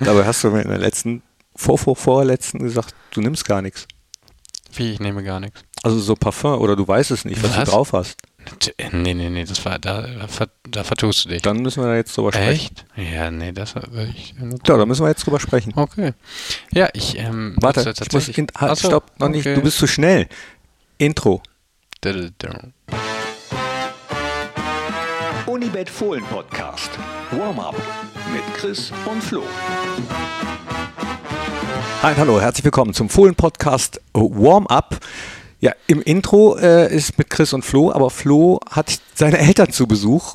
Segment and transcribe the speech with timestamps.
[0.00, 1.22] Dabei hast du mir in der letzten,
[1.56, 3.86] vor, vor, vorletzten gesagt, du nimmst gar nichts.
[4.74, 5.60] Wie, ich nehme gar nichts.
[5.82, 7.64] Also so Parfum oder du weißt es nicht, was, Was?
[7.64, 8.16] du drauf hast.
[8.92, 11.42] Nee, nee, nee, das war, da, da, ver- da vertust du dich.
[11.42, 12.50] Dann müssen wir da jetzt drüber sprechen.
[12.50, 12.84] Echt?
[12.96, 14.34] Ja, nee, das würde ich.
[14.66, 15.72] Ja, da müssen wir jetzt drüber sprechen.
[15.76, 16.12] Okay.
[16.72, 17.56] Ja, ich, ähm.
[17.60, 19.54] Warte, nutze ich muss in, halt, Ach so, stopp, noch nicht, okay.
[19.54, 20.28] du bist zu schnell.
[20.96, 21.42] Intro.
[25.46, 26.90] Unibet Fohlen Podcast.
[27.32, 27.74] Warm-up
[28.32, 29.42] mit Chris und Flo.
[32.02, 34.98] Hi, hallo, herzlich willkommen zum Fohlen-Podcast Warm-Up.
[35.60, 39.86] Ja, im Intro äh, ist mit Chris und Flo, aber Flo hat seine Eltern zu
[39.86, 40.34] Besuch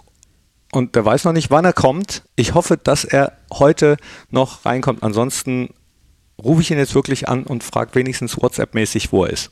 [0.71, 2.23] und der weiß noch nicht, wann er kommt.
[2.35, 3.97] Ich hoffe, dass er heute
[4.29, 5.03] noch reinkommt.
[5.03, 5.69] Ansonsten
[6.43, 9.49] rufe ich ihn jetzt wirklich an und frage wenigstens WhatsApp-mäßig, wo er ist.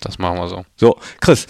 [0.00, 0.64] Das machen wir so.
[0.76, 1.46] So, Chris,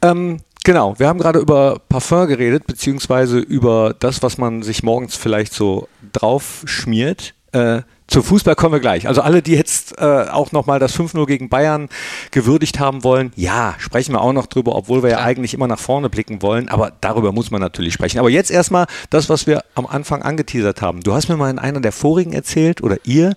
[0.00, 5.16] ähm, genau, wir haben gerade über Parfum geredet, beziehungsweise über das, was man sich morgens
[5.16, 7.34] vielleicht so drauf schmiert.
[7.52, 9.08] Äh, zu Fußball kommen wir gleich.
[9.08, 11.88] Also alle, die jetzt äh, auch nochmal das 5-0 gegen Bayern
[12.30, 15.28] gewürdigt haben wollen, ja, sprechen wir auch noch drüber, obwohl wir ja Klar.
[15.28, 18.18] eigentlich immer nach vorne blicken wollen, aber darüber muss man natürlich sprechen.
[18.18, 21.00] Aber jetzt erstmal das, was wir am Anfang angeteasert haben.
[21.00, 23.34] Du hast mir mal in einer der vorigen erzählt, oder ihr,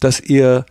[0.00, 0.66] dass ihr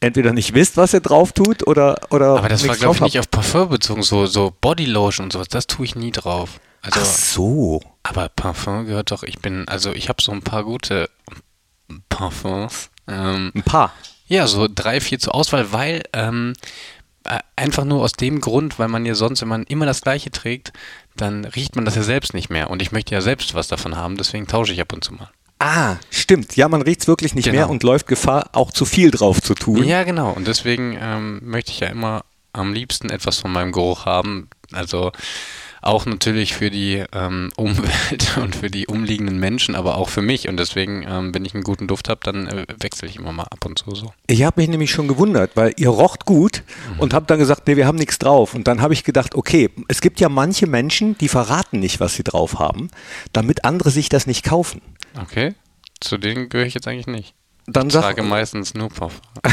[0.00, 3.18] entweder nicht wisst, was ihr drauf tut, oder, oder Aber das war, glaube ich, nicht
[3.18, 6.60] auf Parfum bezogen, so, so Bodylotion und sowas, das tue ich nie drauf.
[6.82, 7.80] Also, Ach so.
[8.02, 11.10] aber Parfum gehört doch, ich bin, also ich habe so ein paar gute
[12.08, 12.90] Parfums.
[13.06, 13.92] Ähm, Ein paar.
[14.28, 16.54] ja, so drei, vier zur Auswahl, weil ähm,
[17.24, 20.30] äh, einfach nur aus dem Grund, weil man ja sonst, wenn man immer das gleiche
[20.30, 20.72] trägt,
[21.16, 22.70] dann riecht man das ja selbst nicht mehr.
[22.70, 25.30] Und ich möchte ja selbst was davon haben, deswegen tausche ich ab und zu mal.
[25.62, 26.56] Ah, stimmt.
[26.56, 27.56] Ja, man riecht es wirklich nicht Genau.
[27.56, 29.84] mehr und läuft Gefahr, auch zu viel drauf zu tun.
[29.84, 30.30] Ja, genau.
[30.32, 34.48] Und deswegen ähm, möchte ich ja immer am liebsten etwas von meinem Geruch haben.
[34.72, 35.12] Also
[35.82, 40.48] auch natürlich für die ähm, Umwelt und für die umliegenden Menschen, aber auch für mich.
[40.48, 43.44] Und deswegen, ähm, wenn ich einen guten Duft habe, dann äh, wechsle ich immer mal
[43.44, 44.12] ab und zu so.
[44.26, 46.62] Ich habe mich nämlich schon gewundert, weil ihr rocht gut
[46.98, 48.54] und habt dann gesagt, nee, wir haben nichts drauf.
[48.54, 52.14] Und dann habe ich gedacht, okay, es gibt ja manche Menschen, die verraten nicht, was
[52.14, 52.90] sie drauf haben,
[53.32, 54.82] damit andere sich das nicht kaufen.
[55.20, 55.54] Okay?
[56.00, 57.34] Zu denen gehöre ich jetzt eigentlich nicht.
[57.66, 59.20] Dann Ich sag, trage meistens nur Parfum.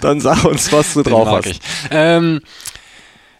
[0.00, 1.46] dann sag uns, was du Den drauf hast.
[1.46, 1.60] ich.
[1.90, 2.40] Ähm,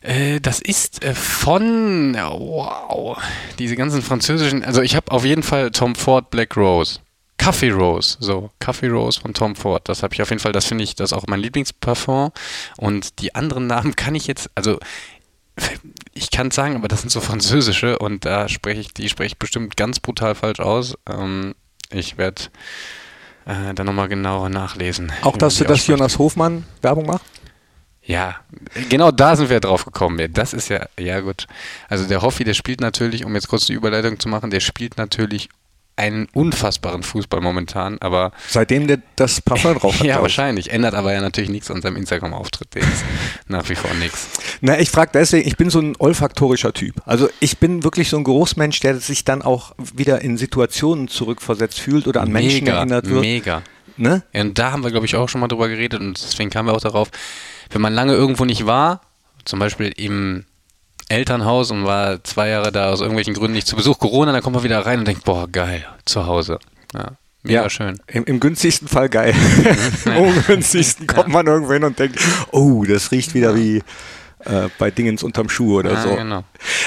[0.03, 3.19] äh, das ist äh, von, wow,
[3.59, 7.01] diese ganzen französischen, also ich habe auf jeden Fall Tom Ford Black Rose.
[7.39, 9.89] Coffee Rose, so, Coffee Rose von Tom Ford.
[9.89, 12.31] Das habe ich auf jeden Fall, das finde ich, das ist auch mein Lieblingsparfum.
[12.77, 14.79] Und die anderen Namen kann ich jetzt, also
[16.15, 19.29] ich kann es sagen, aber das sind so französische und da spreche ich, die spreche
[19.29, 20.97] ich bestimmt ganz brutal falsch aus.
[21.09, 21.55] Ähm,
[21.91, 22.45] ich werde
[23.45, 25.13] äh, dann nochmal genauer nachlesen.
[25.23, 25.87] Auch dass, dass.
[25.87, 27.25] Jonas Hofmann Werbung macht?
[28.05, 28.37] Ja,
[28.89, 30.19] genau da sind wir drauf gekommen.
[30.19, 31.47] Ja, Das ist ja, ja gut.
[31.89, 34.97] Also der Hoffi, der spielt natürlich, um jetzt kurz die Überleitung zu machen, der spielt
[34.97, 35.49] natürlich
[35.95, 40.07] einen unfassbaren Fußball momentan, aber Seitdem der das Parfum drauf hat.
[40.07, 40.71] ja, wahrscheinlich.
[40.71, 42.75] Ändert aber ja natürlich nichts an seinem Instagram-Auftritt.
[42.75, 43.05] Der ist
[43.47, 44.31] nach wie vor nichts.
[44.63, 46.95] Na, ich frage deswegen, ich bin so ein olfaktorischer Typ.
[47.05, 51.79] Also ich bin wirklich so ein Geruchsmensch, der sich dann auch wieder in Situationen zurückversetzt
[51.79, 53.21] fühlt oder an Menschen Mega, erinnert wird.
[53.21, 53.63] mega.
[53.99, 54.23] Ne?
[54.33, 56.69] Ja, und da haben wir, glaube ich, auch schon mal drüber geredet und deswegen kamen
[56.69, 57.11] wir auch darauf,
[57.73, 59.01] wenn man lange irgendwo nicht war,
[59.45, 60.45] zum Beispiel im
[61.09, 64.55] Elternhaus und war zwei Jahre da aus irgendwelchen Gründen nicht zu Besuch, Corona, dann kommt
[64.57, 66.59] man wieder rein und denkt, boah, geil, zu Hause.
[66.95, 67.13] Ja,
[67.43, 68.01] mega schön.
[68.07, 69.35] Im, Im günstigsten Fall geil.
[70.07, 72.19] Im ungünstigsten kommt man irgendwo hin und denkt,
[72.53, 73.83] oh, das riecht wieder wie
[74.45, 76.17] äh, bei Dingens unterm Schuh oder Ja, so.
[76.17, 76.45] genau.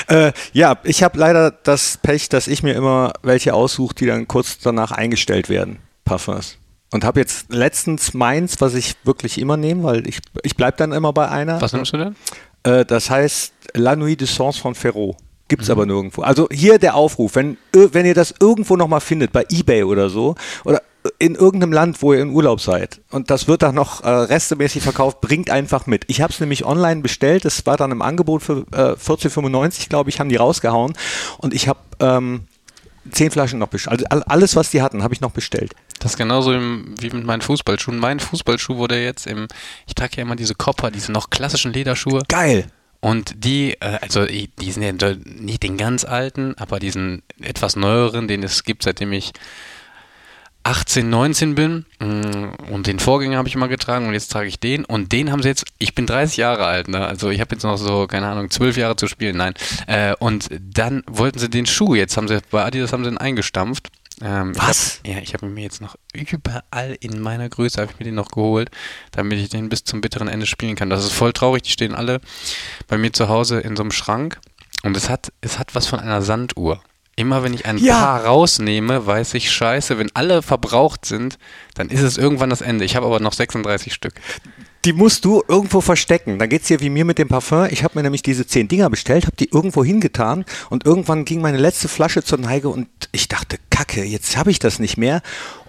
[0.07, 4.27] Äh, ja, ich habe leider das Pech, dass ich mir immer welche aussuche, die dann
[4.27, 6.57] kurz danach eingestellt werden, Parfums.
[6.95, 10.93] Und habe jetzt letztens meins, was ich wirklich immer nehme, weil ich, ich bleibe dann
[10.93, 11.59] immer bei einer.
[11.61, 12.15] Was nimmst du denn?
[12.63, 15.17] Äh, das heißt La Nuit de Sens von Ferraud.
[15.49, 15.63] Gibt Mhm.
[15.65, 16.21] es aber nirgendwo.
[16.21, 20.09] Also hier der Aufruf, wenn, ir- wenn ihr das irgendwo nochmal findet, bei Ebay oder
[20.09, 20.81] so, oder
[21.19, 24.81] in irgendeinem Land, wo ihr in Urlaub seid, und das wird dann noch äh, restemäßig
[24.81, 26.05] verkauft, bringt einfach mit.
[26.07, 30.09] Ich habe es nämlich online bestellt, es war dann im Angebot für äh, 14,95, glaube
[30.09, 30.93] ich, haben die rausgehauen.
[31.39, 32.45] Und ich habe ähm,
[33.11, 33.93] zehn Flaschen noch bestellt.
[33.93, 35.73] Also all- alles, was die hatten, habe ich noch bestellt.
[35.99, 37.97] Das ist genauso wie mit meinen Fußballschuhen.
[37.99, 39.47] Mein Fußballschuh wurde jetzt im,
[39.87, 42.21] ich trage ja immer diese Copper, diese noch klassischen Lederschuhe.
[42.27, 42.67] Geil.
[43.01, 48.27] Und die, äh, also die sind ja nicht den ganz alten, aber diesen etwas neueren,
[48.27, 49.31] den es gibt, seitdem ich
[50.65, 51.85] 18, 19 bin.
[51.99, 54.83] Mm, Und den Vorgänger habe ich immer getragen und jetzt trage ich den.
[54.83, 57.05] Und den haben sie jetzt, ich bin 30 Jahre alt, ne?
[57.05, 59.53] also ich habe jetzt noch so, keine Ahnung, 12 Jahre zu spielen, nein.
[59.85, 63.19] Äh, und dann wollten sie den Schuh, jetzt haben sie, bei Adidas haben sie ihn
[63.19, 63.89] eingestampft.
[64.21, 65.01] Ähm, ich Was?
[65.03, 68.15] Hab, ja, ich habe mir jetzt noch überall in meiner Größe, habe ich mir den
[68.15, 68.71] noch geholt,
[69.11, 70.89] damit ich den bis zum bitteren Ende spielen kann.
[70.89, 72.21] Das ist voll traurig, die stehen alle
[72.87, 74.39] bei mir zu Hause in so einem Schrank
[74.83, 76.81] und es hat, es hat was von einer Sanduhr.
[77.17, 77.93] Immer wenn ich ein Ja.
[77.99, 81.37] Paar rausnehme, weiß ich, scheiße, wenn alle verbraucht sind,
[81.73, 82.83] dann ist es irgendwann das Ende.
[82.83, 84.15] Ich habe aber noch 36 Stück.
[84.83, 86.37] Die musst du irgendwo verstecken.
[86.37, 87.67] Dann geht's dir wie mir mit dem Parfum.
[87.71, 91.41] Ich habe mir nämlich diese zehn Dinger bestellt, habe die irgendwo hingetan und irgendwann ging
[91.41, 95.21] meine letzte Flasche zur Neige und ich dachte, Kacke, jetzt habe ich das nicht mehr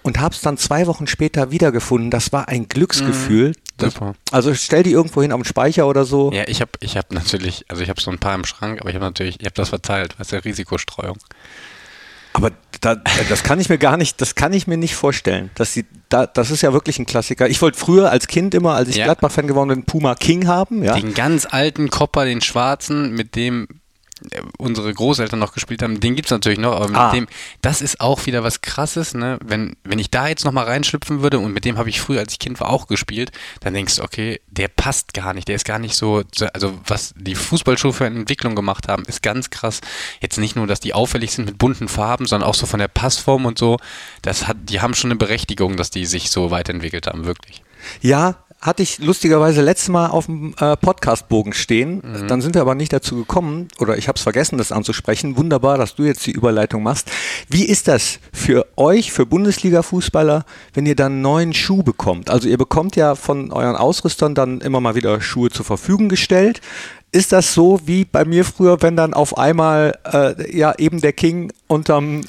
[0.03, 2.11] und habe es dann zwei Wochen später wiedergefunden.
[2.11, 3.53] Das war ein Glücksgefühl.
[3.53, 4.13] Das, super.
[4.31, 6.31] also stell die irgendwo hin am Speicher oder so.
[6.31, 8.89] Ja, ich habe ich hab natürlich, also ich habe so ein paar im Schrank, aber
[8.89, 11.17] ich habe natürlich, ich habe das verteilt, weißt du, Risikostreuung.
[12.33, 12.51] Aber
[12.81, 12.95] da,
[13.29, 15.49] das kann ich mir gar nicht, das kann ich mir nicht vorstellen.
[15.55, 17.49] Dass sie, da, das ist ja wirklich ein Klassiker.
[17.49, 19.05] Ich wollte früher als Kind immer, als ich Ja.
[19.05, 20.83] Gladbach-Fan geworden bin, Puma King haben.
[20.83, 20.93] Ja.
[20.93, 23.67] Den ganz alten Kopper, den schwarzen, mit dem
[24.57, 27.11] unsere Großeltern noch gespielt haben, den gibt's natürlich noch, aber mit Ah.
[27.11, 27.27] dem,
[27.61, 29.37] das ist auch wieder was krasses, ne?
[29.43, 32.33] Wenn, wenn ich da jetzt nochmal reinschlüpfen würde und mit dem habe ich früher, als
[32.33, 33.31] ich Kind war, auch gespielt,
[33.61, 36.79] dann denkst du, okay, der passt gar nicht, der ist gar nicht so, so- also
[36.85, 39.81] was die Fußballschuhe für eine Entwicklung gemacht haben, ist ganz krass.
[40.21, 42.87] Jetzt nicht nur, dass die auffällig sind mit bunten Farben, sondern auch so von der
[42.87, 43.77] Passform und so,
[44.21, 47.61] das hat, die haben schon eine Berechtigung, dass die sich so weiterentwickelt haben, wirklich.
[48.01, 52.01] Ja, hatte ich lustigerweise letztes Mal auf dem äh, Podcastbogen stehen.
[52.27, 55.37] Dann sind wir aber nicht dazu gekommen, oder ich habe es vergessen, das anzusprechen.
[55.37, 57.11] Wunderbar, dass du jetzt die Überleitung machst.
[57.49, 60.43] Wie ist das für euch, für Bundesliga-Fußballer,
[60.73, 62.29] wenn ihr dann einen neuen Schuh bekommt?
[62.29, 66.61] Also ihr bekommt ja von euren Ausrüstern dann immer mal wieder Schuhe zur Verfügung gestellt.
[67.17, 71.13] Ist das so wie bei mir früher, wenn dann auf einmal äh, ja eben der
[71.13, 72.21] King unterm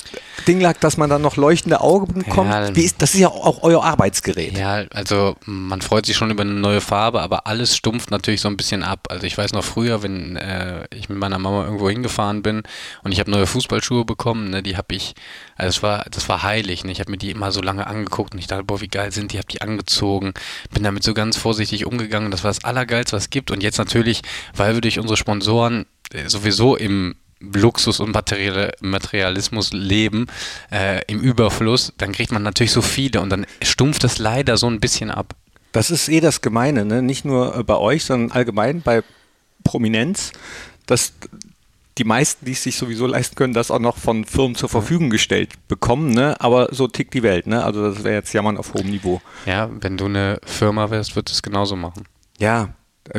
[0.47, 2.51] Ding lag, dass man dann noch leuchtende Augen bekommt?
[2.51, 4.57] Ja, wie ist, das ist ja auch euer Arbeitsgerät.
[4.57, 8.49] Ja, also man freut sich schon über eine neue Farbe, aber alles stumpft natürlich so
[8.49, 9.09] ein bisschen ab.
[9.11, 12.63] Also ich weiß noch früher, wenn äh, ich mit meiner Mama irgendwo hingefahren bin
[13.05, 15.15] und ich habe neue Fußballschuhe bekommen, ne, die habe ich,
[15.57, 16.85] also das war, das war heilig.
[16.85, 16.93] Ne?
[16.93, 19.35] Ich habe mir die immer so lange angeguckt und ich dachte, boah, wie geil sind
[19.35, 20.33] die, habe die angezogen,
[20.73, 22.31] bin damit so ganz vorsichtig umgegangen.
[22.31, 23.51] Das war das Allergeilste, was es gibt.
[23.51, 24.23] Und jetzt natürlich,
[24.57, 30.27] weil wir durch unsere Sponsoren äh, sowieso im Luxus und Material Materialismus leben,
[30.73, 34.69] äh, im Überfluss, dann kriegt man natürlich so viele und dann stumpft es leider so
[34.69, 35.35] ein bisschen ab.
[35.73, 37.03] Das ist eh das Gemeine, ne?
[37.03, 39.03] nicht nur äh, bei euch, sondern allgemein bei
[39.63, 40.33] Prominenz,
[40.87, 41.13] dass
[41.99, 45.11] die meisten, die es sich sowieso leisten können, das auch noch von Firmen zur Verfügung
[45.11, 46.13] gestellt bekommen.
[46.13, 46.41] Ne?
[46.41, 47.47] Aber so tickt die Welt.
[47.47, 47.65] Ne?
[47.65, 49.21] Also das wäre jetzt Jammern auf hohem Niveau.
[49.47, 52.05] Ja, wenn du eine Firma wärst, würdest du es genauso machen.
[52.39, 52.71] Ja,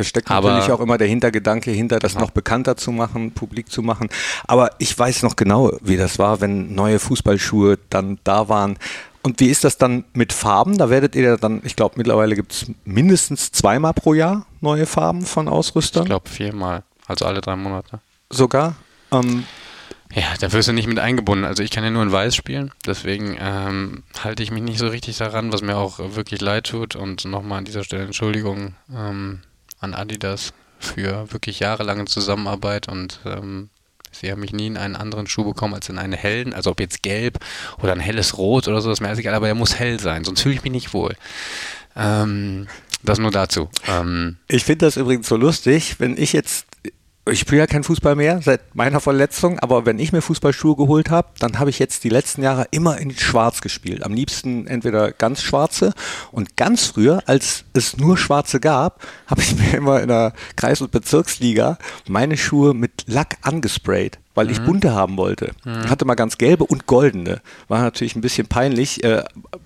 [0.02, 3.82] steckt Aber- natürlich auch immer der Hintergedanke hinter, das noch bekannter zu machen, publik zu
[3.82, 4.10] machen.
[4.48, 8.78] Aber ich weiß noch genau, wie das war, wenn neue Fußballschuhe dann da waren.
[9.22, 10.78] Und wie ist das dann mit Farben?
[10.78, 14.86] Da werdet ihr ja dann, ich glaube, mittlerweile gibt es mindestens zweimal pro Jahr neue
[14.86, 16.04] Farben von Ausrüstern.
[16.04, 18.00] Ich glaube viermal, also alle drei Monate.
[18.30, 18.76] Sogar.
[19.12, 19.44] Ähm,
[20.14, 21.46] Ja, da wirst du nicht mit eingebunden.
[21.46, 24.88] Also ich kann ja nur in Weiß spielen, deswegen ähm, halte ich mich nicht so
[24.88, 26.96] richtig daran, was mir auch wirklich leid tut.
[26.96, 29.42] Und nochmal an dieser Stelle Entschuldigung ähm,
[29.80, 33.70] an Adidas für wirklich jahrelange Zusammenarbeit und ähm,
[34.12, 36.80] sie haben mich nie in einen anderen Schuh bekommen als in einen hellen, also ob
[36.80, 37.40] jetzt gelb
[37.82, 40.24] oder ein helles Rot oder so, ist mir alles egal, aber der muss hell sein,
[40.24, 41.16] sonst fühle ich mich nicht wohl.
[41.96, 42.68] Ähm,
[43.04, 43.70] das nur dazu.
[43.88, 46.66] Ähm, Ich finde das übrigens so lustig, wenn ich jetzt,
[47.30, 51.10] ich spiele ja kein Fußball mehr seit meiner Verletzung, aber wenn ich mir Fußballschuhe geholt
[51.10, 54.04] habe, dann habe ich jetzt die letzten Jahre immer in Schwarz gespielt.
[54.04, 55.94] Am liebsten entweder ganz schwarze
[56.32, 60.82] und ganz früher, als es nur schwarze gab, habe ich mir immer in der Kreis-
[60.82, 61.78] und Bezirksliga
[62.08, 64.20] meine Schuhe mit Lack angesprayt.
[64.36, 65.52] Weil ich bunte haben wollte.
[65.66, 67.42] Ich hatte mal ganz gelbe und goldene.
[67.68, 69.24] War natürlich ein bisschen peinlich, äh,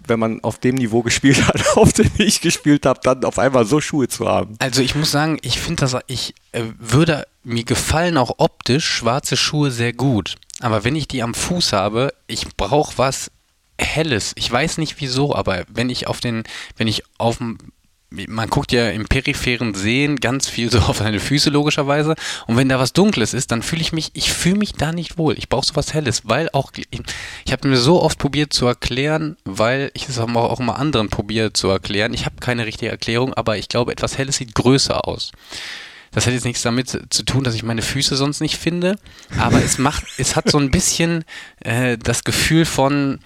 [0.08, 3.66] wenn man auf dem Niveau gespielt hat, auf dem ich gespielt habe, dann auf einmal
[3.66, 4.56] so Schuhe zu haben.
[4.60, 9.38] Also ich muss sagen, ich finde das, ich äh, würde, mir gefallen auch optisch schwarze
[9.38, 10.36] Schuhe sehr gut.
[10.60, 13.30] Aber wenn ich die am Fuß habe, ich brauche was
[13.78, 14.34] Helles.
[14.36, 16.44] Ich weiß nicht wieso, aber wenn ich auf den,
[16.78, 17.58] wenn ich auf dem
[18.28, 22.16] man guckt ja im peripheren Sehen ganz viel so auf seine Füße logischerweise
[22.48, 25.18] und wenn da was Dunkles ist, dann fühle ich mich, ich fühle mich da nicht
[25.18, 25.38] wohl.
[25.38, 29.92] Ich brauche sowas Helles, weil auch, ich, habe mir so oft probiert zu erklären, weil
[29.94, 32.14] ich es auch, auch immer anderen probiert zu erklären.
[32.14, 35.32] Ich habe keine richtige Erklärung, aber ich glaube, etwas Helles sieht größer aus.
[36.12, 38.98] Das hat jetzt nichts damit zu tun, dass ich meine Füße sonst nicht finde,
[39.40, 41.26] aber es macht, es hat so ein bisschen
[41.62, 43.20] äh, das Gefühl von,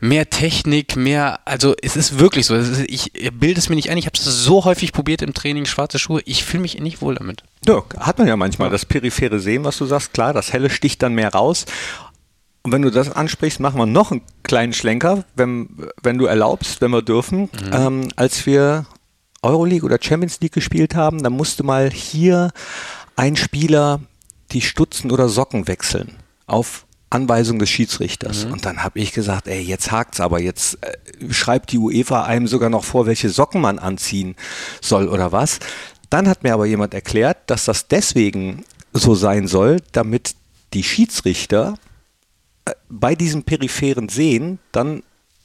[0.00, 3.98] mehr Technik, mehr, also es ist wirklich so, ist, ich bilde es mir nicht ein,
[3.98, 7.14] ich habe es so häufig probiert im Training, schwarze Schuhe, ich fühle mich nicht wohl
[7.14, 7.44] damit.
[7.66, 10.14] Ja, hat man ja manchmal das periphere Sehen, was du sagst.
[10.14, 11.66] Klar, das Helle sticht dann mehr raus.
[12.62, 16.80] Und wenn du das ansprichst, machen wir noch einen kleinen Schlenker, wenn, wenn du erlaubst,
[16.80, 17.48] wenn wir dürfen.
[17.72, 18.86] Ähm, als wir
[19.42, 22.50] Euroleague oder Champions League gespielt haben, dann musste mal hier
[23.16, 24.00] ein Spieler
[24.52, 26.16] die Stutzen oder Socken wechseln
[26.46, 28.44] auf Anweisung des Schiedsrichters.
[28.44, 32.46] Und dann habe ich gesagt, ey, jetzt hakt's aber, jetzt äh, schreibt die UEFA einem
[32.46, 34.36] sogar noch vor, welche Socken man anziehen
[34.80, 35.58] soll oder was.
[36.08, 40.34] Dann hat mir aber jemand erklärt, dass das deswegen so sein soll, damit
[40.72, 41.74] die Schiedsrichter
[42.64, 45.02] äh, bei diesen peripheren Sehen dann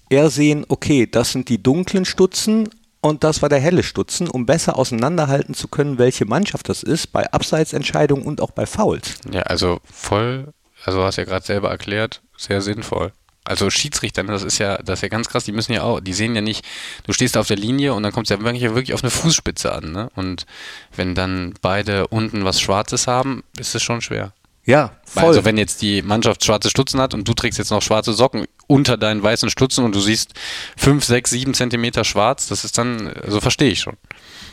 [0.09, 2.69] eher sehen, okay, das sind die dunklen Stutzen
[3.01, 7.11] und das war der helle Stutzen, um besser auseinanderhalten zu können, welche Mannschaft das ist,
[7.11, 9.15] bei Abseitsentscheidungen und auch bei Fouls.
[9.31, 10.53] Ja, also voll,
[10.85, 13.11] also hast ja gerade selber erklärt, sehr sinnvoll.
[13.43, 16.13] Also Schiedsrichter, das ist ja, das ist ja ganz krass, die müssen ja auch, die
[16.13, 16.65] sehen ja nicht,
[17.05, 19.71] du stehst auf der Linie und dann kommt es ja wirklich, wirklich auf eine Fußspitze
[19.71, 20.09] an, ne?
[20.15, 20.47] Und
[20.95, 24.33] wenn dann beide unten was Schwarzes haben, ist es schon schwer.
[24.65, 25.25] Ja, voll.
[25.25, 28.45] Also wenn jetzt die Mannschaft schwarze Stutzen hat und du trägst jetzt noch schwarze Socken
[28.65, 30.33] unter deinen weißen Stutzen und du siehst
[30.75, 33.95] fünf, sechs, sieben Zentimeter schwarz, das ist dann, also verstehe ich schon.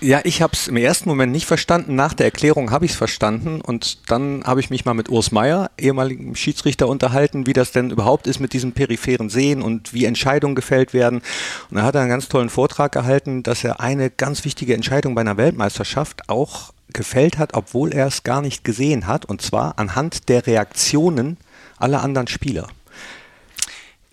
[0.01, 1.95] Ja, ich habe es im ersten Moment nicht verstanden.
[1.95, 5.31] Nach der Erklärung habe ich es verstanden und dann habe ich mich mal mit Urs
[5.31, 10.05] Meier, ehemaligem Schiedsrichter, unterhalten, wie das denn überhaupt ist mit diesem peripheren Sehen und wie
[10.05, 11.23] Entscheidungen gefällt werden.
[11.71, 15.21] Und er hat einen ganz tollen Vortrag gehalten, dass er eine ganz wichtige Entscheidung bei
[15.21, 20.29] einer Weltmeisterschaft auch gefällt hat, obwohl er es gar nicht gesehen hat, und zwar anhand
[20.29, 21.37] der Reaktionen
[21.79, 22.69] aller anderen Spieler.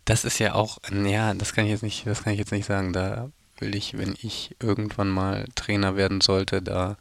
[0.05, 2.65] Das ist ja auch, ja, das kann ich jetzt nicht, das kann ich jetzt nicht
[2.65, 2.93] sagen.
[2.93, 6.97] Da will ich, wenn ich irgendwann mal Trainer werden sollte, da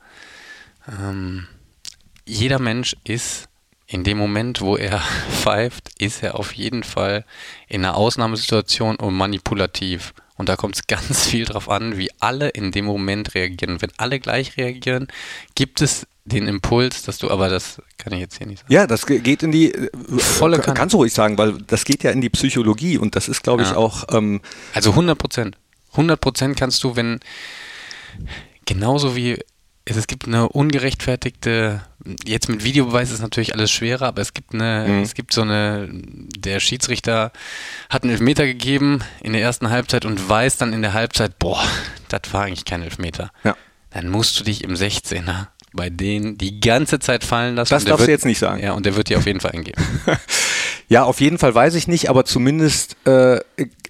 [0.89, 1.47] ähm,
[2.25, 3.49] jeder Mensch ist
[3.87, 5.01] in dem Moment, wo er
[5.31, 7.25] pfeift, ist er auf jeden Fall
[7.69, 10.13] in einer Ausnahmesituation und manipulativ.
[10.37, 13.81] Und da kommt es ganz viel drauf an, wie alle in dem Moment reagieren.
[13.81, 15.09] Wenn alle gleich reagieren,
[15.55, 18.73] gibt es den Impuls, dass du, aber das kann ich jetzt hier nicht sagen.
[18.73, 20.77] Ja, das geht in die äh, volle Kanne.
[20.77, 23.63] Kannst du ruhig sagen, weil das geht ja in die Psychologie und das ist, glaube
[23.63, 23.77] ich, ja.
[23.77, 24.05] auch.
[24.13, 24.43] Ähm
[24.75, 25.57] also 100 Prozent.
[25.93, 27.21] 100 Prozent kannst du, wenn
[28.67, 29.39] genauso wie
[29.97, 31.81] es gibt eine ungerechtfertigte,
[32.25, 35.03] jetzt mit Videobeweis ist natürlich alles schwerer, aber es gibt eine, mhm.
[35.03, 37.33] es gibt so eine, der Schiedsrichter
[37.89, 41.63] hat einen Elfmeter gegeben in der ersten Halbzeit und weiß dann in der Halbzeit, boah,
[42.09, 43.31] das war eigentlich kein Elfmeter.
[43.45, 43.57] Ja.
[43.91, 47.75] Dann musst du dich im 16er bei denen die ganze Zeit fallen lassen.
[47.75, 48.63] Das darfst wird, du jetzt nicht sagen.
[48.63, 49.83] Ja, und der wird dir auf jeden Fall eingeben.
[50.89, 53.41] ja, auf jeden Fall weiß ich nicht, aber zumindest äh,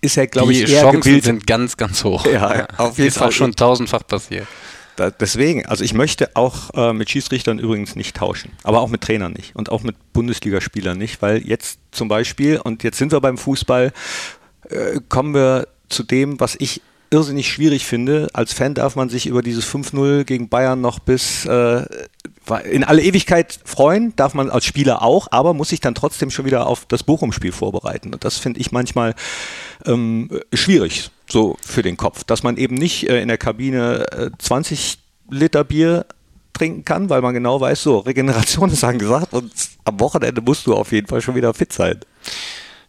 [0.00, 1.24] ist er, glaube ich, eher Chancen gebildet.
[1.24, 2.26] sind ganz, ganz hoch.
[2.26, 2.66] Ja, ja.
[2.76, 3.28] auf jeden ist Fall.
[3.28, 4.46] auch schon tausendfach passiert.
[4.96, 9.00] Da, deswegen, also ich möchte auch äh, mit Schiedsrichtern übrigens nicht tauschen, aber auch mit
[9.00, 13.20] Trainern nicht und auch mit Bundesligaspielern nicht, weil jetzt zum Beispiel, und jetzt sind wir
[13.20, 13.92] beim Fußball,
[14.68, 18.28] äh, kommen wir zu dem, was ich irrsinnig schwierig finde.
[18.32, 21.84] Als Fan darf man sich über dieses 5-0 gegen Bayern noch bis äh,
[22.70, 26.46] in alle Ewigkeit freuen, darf man als Spieler auch, aber muss sich dann trotzdem schon
[26.46, 28.14] wieder auf das Bochum-Spiel vorbereiten.
[28.14, 29.14] Und das finde ich manchmal
[29.84, 34.30] ähm, schwierig, so für den Kopf, dass man eben nicht äh, in der Kabine äh,
[34.38, 34.98] 20
[35.30, 36.06] Liter Bier
[36.54, 39.52] trinken kann, weil man genau weiß, so, Regeneration ist angesagt und
[39.84, 42.00] am Wochenende musst du auf jeden Fall schon wieder fit sein.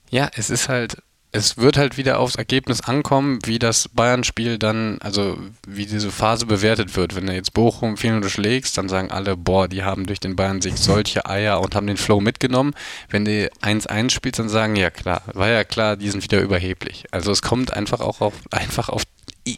[0.10, 0.98] Ja, es ist halt
[1.32, 6.48] es wird halt wieder aufs Ergebnis ankommen, wie das Bayern-Spiel dann, also wie diese Phase
[6.48, 7.16] bewertet wird.
[7.16, 10.78] Wenn du jetzt Bochum 4-0 schlägst, dann sagen alle, boah, die haben durch den Bayern-Sieg
[10.78, 12.74] solche Eier und haben den Flow mitgenommen.
[13.10, 17.06] Wenn du 1-1 spielst, dann sagen, ja klar, war ja klar, die sind wieder überheblich.
[17.12, 19.04] Also es kommt einfach auch auf, einfach auf,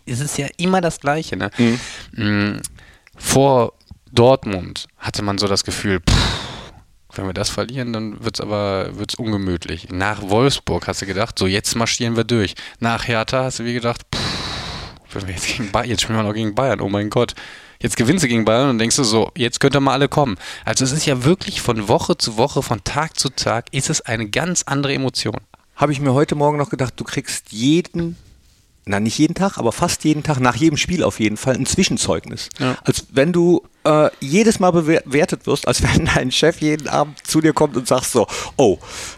[0.06, 1.52] es ist ja immer das Gleiche, ne?
[1.58, 1.80] Mhm.
[2.12, 2.62] Mm,
[3.16, 3.74] vor
[4.12, 6.51] Dortmund hatte man so das Gefühl, pff,
[7.18, 9.90] wenn wir das verlieren, dann wird es aber wird's ungemütlich.
[9.90, 12.56] Nach Wolfsburg hast du gedacht, so jetzt marschieren wir durch.
[12.80, 16.24] Nach Hertha hast du wie gedacht, pff, wenn wir jetzt, gegen Bayern, jetzt spielen wir
[16.24, 17.34] noch gegen Bayern, oh mein Gott.
[17.80, 20.38] Jetzt gewinnst du gegen Bayern und denkst du so, jetzt könnt ihr mal alle kommen.
[20.66, 24.02] Also es ist ja wirklich von Woche zu Woche, von Tag zu Tag, ist es
[24.02, 25.38] eine ganz andere Emotion.
[25.76, 28.18] Habe ich mir heute Morgen noch gedacht, du kriegst jeden
[28.86, 31.66] na nicht jeden Tag, aber fast jeden Tag, nach jedem Spiel auf jeden Fall, ein
[31.66, 32.50] Zwischenzeugnis.
[32.60, 32.78] Ja.
[32.84, 37.42] Als wenn du äh, jedes Mal bewertet wirst, als wenn dein Chef jeden Abend zu
[37.42, 38.78] dir kommt und sagt so, oh,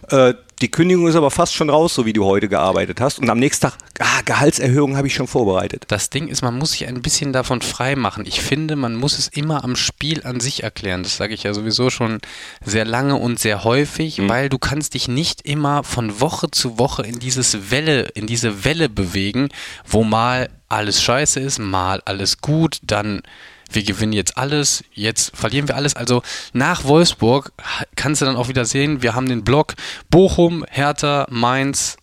[0.10, 3.20] äh, die Kündigung ist aber fast schon raus, so wie du heute gearbeitet hast.
[3.20, 5.84] Und am nächsten Tag, ah, Gehaltserhöhung habe ich schon vorbereitet.
[5.90, 8.26] Das Ding ist, man muss sich ein bisschen davon frei machen.
[8.26, 11.04] Ich finde, man muss es immer am Spiel an sich erklären.
[11.04, 12.20] Das sage ich ja sowieso schon
[12.64, 14.30] sehr lange und sehr häufig, mhm.
[14.30, 18.64] weil du kannst dich nicht immer von Woche zu Woche in dieses Welle, in diese
[18.64, 19.50] Welle bewegen,
[19.86, 23.22] wo mal alles scheiße ist, mal alles gut, dann
[23.76, 25.96] wir gewinnen jetzt alles, jetzt verlieren wir alles.
[25.96, 26.22] Also
[26.54, 27.52] nach Wolfsburg
[27.96, 29.74] kannst du dann auch wieder sehen, wir haben den Block
[30.10, 31.98] Bochum, Hertha, Mainz,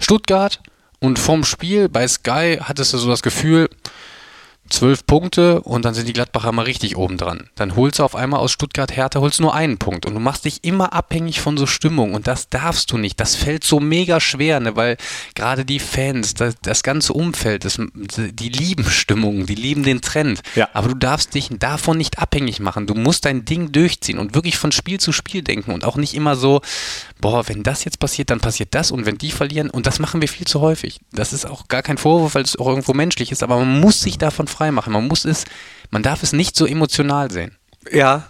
[0.00, 0.60] Stuttgart
[1.00, 3.68] und vom Spiel bei Sky hattest du so das Gefühl,
[4.70, 7.48] zwölf Punkte und dann sind die Gladbacher mal richtig oben dran.
[7.54, 10.44] Dann holst du auf einmal aus Stuttgart Hertha, holst nur einen Punkt und du machst
[10.44, 13.20] dich immer abhängig von so Stimmung und das darfst du nicht.
[13.20, 14.76] Das fällt so mega schwer, ne?
[14.76, 14.96] weil
[15.34, 20.42] gerade die Fans, das, das ganze Umfeld, das, die lieben Stimmung, die lieben den Trend.
[20.54, 20.68] Ja.
[20.72, 22.86] Aber du darfst dich davon nicht abhängig machen.
[22.86, 26.14] Du musst dein Ding durchziehen und wirklich von Spiel zu Spiel denken und auch nicht
[26.14, 26.60] immer so,
[27.20, 30.20] boah, wenn das jetzt passiert, dann passiert das und wenn die verlieren und das machen
[30.20, 31.00] wir viel zu häufig.
[31.12, 34.00] Das ist auch gar kein Vorwurf, weil es auch irgendwo menschlich ist, aber man muss
[34.00, 34.92] sich davon frei machen.
[34.92, 35.44] Man muss es,
[35.90, 37.56] man darf es nicht so emotional sehen.
[37.90, 38.28] Ja,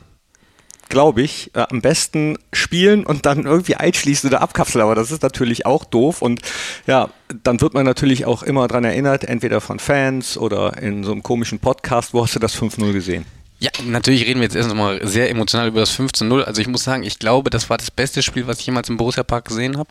[0.88, 4.82] glaube ich, äh, am besten spielen und dann irgendwie einschließen oder abkapseln.
[4.82, 6.22] Aber das ist natürlich auch doof.
[6.22, 6.40] Und
[6.86, 7.10] ja,
[7.42, 11.22] dann wird man natürlich auch immer daran erinnert, entweder von Fans oder in so einem
[11.22, 13.26] komischen Podcast, wo hast du das 5-0 gesehen?
[13.58, 16.44] Ja, natürlich reden wir jetzt erst nochmal sehr emotional über das 15 0.
[16.44, 18.98] Also ich muss sagen, ich glaube, das war das beste Spiel, was ich jemals im
[18.98, 19.88] Borussia Park gesehen habe.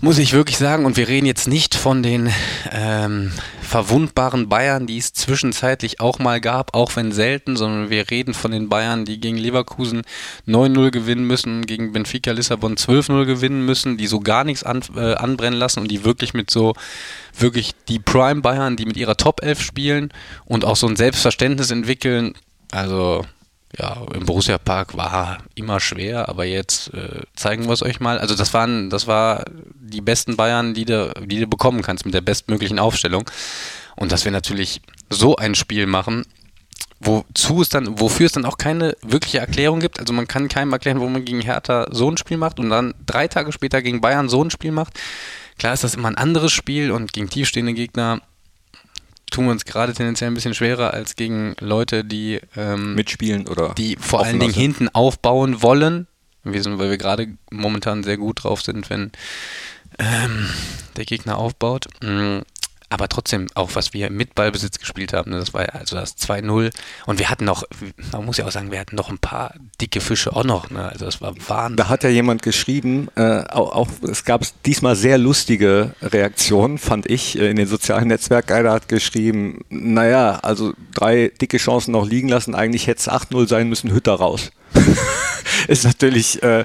[0.00, 0.86] Muss ich wirklich sagen.
[0.86, 2.32] Und wir reden jetzt nicht von den
[2.72, 8.32] ähm, verwundbaren Bayern, die es zwischenzeitlich auch mal gab, auch wenn selten, sondern wir reden
[8.32, 10.00] von den Bayern, die gegen Leverkusen
[10.48, 15.16] 9-0 gewinnen müssen, gegen Benfica Lissabon 12-0 gewinnen müssen, die so gar nichts an, äh,
[15.16, 16.72] anbrennen lassen und die wirklich mit so
[17.38, 20.12] wirklich die Prime Bayern, die mit ihrer Top 11 spielen
[20.46, 22.34] und auch so ein Selbstverständnis entwickeln,
[22.70, 23.24] also
[23.78, 28.18] ja, im Borussia Park war immer schwer, aber jetzt äh, zeigen wir es euch mal.
[28.18, 29.44] Also das waren, das war
[29.80, 33.30] die besten Bayern, die du, die du bekommen kannst mit der bestmöglichen Aufstellung.
[33.96, 36.24] Und dass wir natürlich so ein Spiel machen,
[37.00, 40.00] wozu es dann, wofür es dann auch keine wirkliche Erklärung gibt.
[40.00, 42.94] Also man kann keinem erklären, warum man gegen Hertha so ein Spiel macht und dann
[43.06, 44.98] drei Tage später gegen Bayern so ein Spiel macht.
[45.58, 48.20] Klar ist das immer ein anderes Spiel und gegen tiefstehende Gegner
[49.30, 53.74] tun wir uns gerade tendenziell ein bisschen schwerer als gegen Leute, die ähm, mitspielen oder
[53.74, 56.06] die vor allen Dingen hinten aufbauen wollen.
[56.42, 59.12] Wir sind, weil wir gerade momentan sehr gut drauf sind, wenn
[59.98, 60.48] ähm,
[60.96, 61.86] der Gegner aufbaut.
[62.02, 62.40] Mm,
[62.90, 66.72] aber trotzdem, auch was wir mit Ballbesitz gespielt haben, ne, das war also das 2-0.
[67.06, 67.62] Und wir hatten noch,
[68.10, 70.70] man muss ja auch sagen, wir hatten noch ein paar dicke Fische auch noch.
[70.70, 70.90] Ne?
[70.90, 71.76] Also das war Wahnsinn.
[71.76, 77.08] Da hat ja jemand geschrieben, äh, auch, auch, es gab diesmal sehr lustige Reaktionen, fand
[77.08, 78.54] ich, äh, in den sozialen Netzwerken.
[78.54, 83.46] Einer hat geschrieben, naja, also drei dicke Chancen noch liegen lassen, eigentlich hätte es 8-0
[83.48, 84.50] sein müssen, Hütter raus.
[85.68, 86.64] ist natürlich, äh,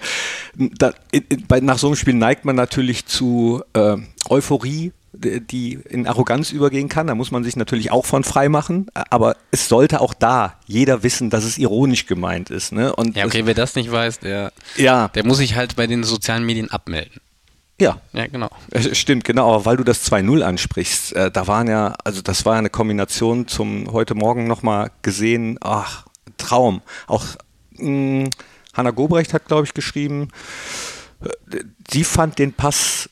[0.56, 5.80] da, in, in, bei, nach so einem Spiel neigt man natürlich zu äh, Euphorie die
[5.90, 7.08] in Arroganz übergehen kann.
[7.08, 8.88] Da muss man sich natürlich auch von frei machen.
[8.94, 12.72] Aber es sollte auch da jeder wissen, dass es ironisch gemeint ist.
[12.72, 12.96] Ne?
[12.96, 15.10] Und ja, okay, wer das nicht weiß, der, ja.
[15.10, 17.22] der muss sich halt bei den sozialen Medien abmelden.
[17.80, 18.00] Ja.
[18.14, 18.50] Ja, genau.
[18.94, 19.54] Stimmt, genau.
[19.54, 23.48] Aber weil du das 2-0 ansprichst, äh, da waren ja, also das war eine Kombination
[23.48, 26.06] zum heute Morgen nochmal gesehen, ach,
[26.38, 26.82] Traum.
[27.08, 27.26] Auch
[27.72, 28.30] mh, hm,
[28.74, 30.30] Hanna Gobrecht hat, glaube ich, geschrieben,
[31.22, 33.10] äh, sie fand den Pass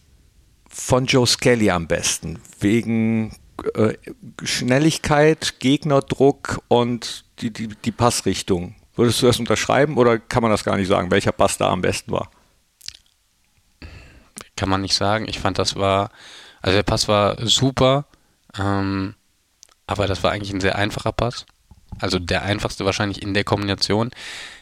[0.74, 3.36] von Joe Skelly am besten, wegen
[3.76, 3.94] äh,
[4.44, 8.76] Schnelligkeit, Gegnerdruck und die, die, die Passrichtung.
[8.96, 11.82] Würdest du das unterschreiben oder kann man das gar nicht sagen, welcher Pass da am
[11.82, 12.30] besten war?
[14.56, 15.28] Kann man nicht sagen.
[15.28, 16.10] Ich fand, das war,
[16.62, 18.06] also der Pass war super,
[18.58, 19.16] ähm,
[19.88, 21.46] aber das war eigentlich ein sehr einfacher Pass.
[22.00, 24.12] Also der einfachste wahrscheinlich in der Kombination.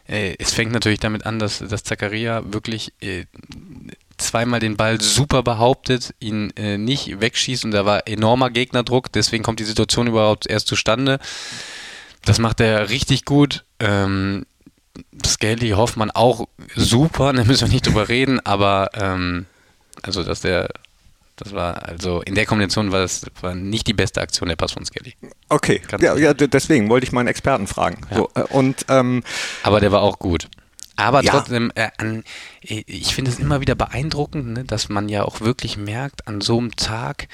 [0.08, 3.26] Äh, es fängt natürlich damit an, dass, dass Zakaria wirklich äh,
[4.21, 9.43] zweimal den Ball super behauptet, ihn äh, nicht wegschießt und da war enormer Gegnerdruck, deswegen
[9.43, 11.19] kommt die Situation überhaupt erst zustande.
[12.23, 13.65] Das macht er richtig gut.
[13.79, 14.45] Ähm,
[15.25, 19.45] Skelly Hoffmann auch super, da müssen wir nicht drüber reden, aber ähm,
[20.03, 20.69] also dass der
[21.38, 24.73] das war also in der Kombination war das war nicht die beste Aktion der Pass
[24.73, 25.15] von Skelly.
[25.49, 28.05] Okay, ja, ja, deswegen wollte ich meinen Experten fragen.
[28.12, 28.17] Ja.
[28.17, 29.23] So, äh, und, ähm,
[29.63, 30.47] Aber der war auch gut.
[30.95, 31.32] Aber ja.
[31.32, 32.23] trotzdem, äh, an,
[32.62, 36.41] äh, ich finde es immer wieder beeindruckend, ne, dass man ja auch wirklich merkt, an
[36.41, 37.27] so einem Tag,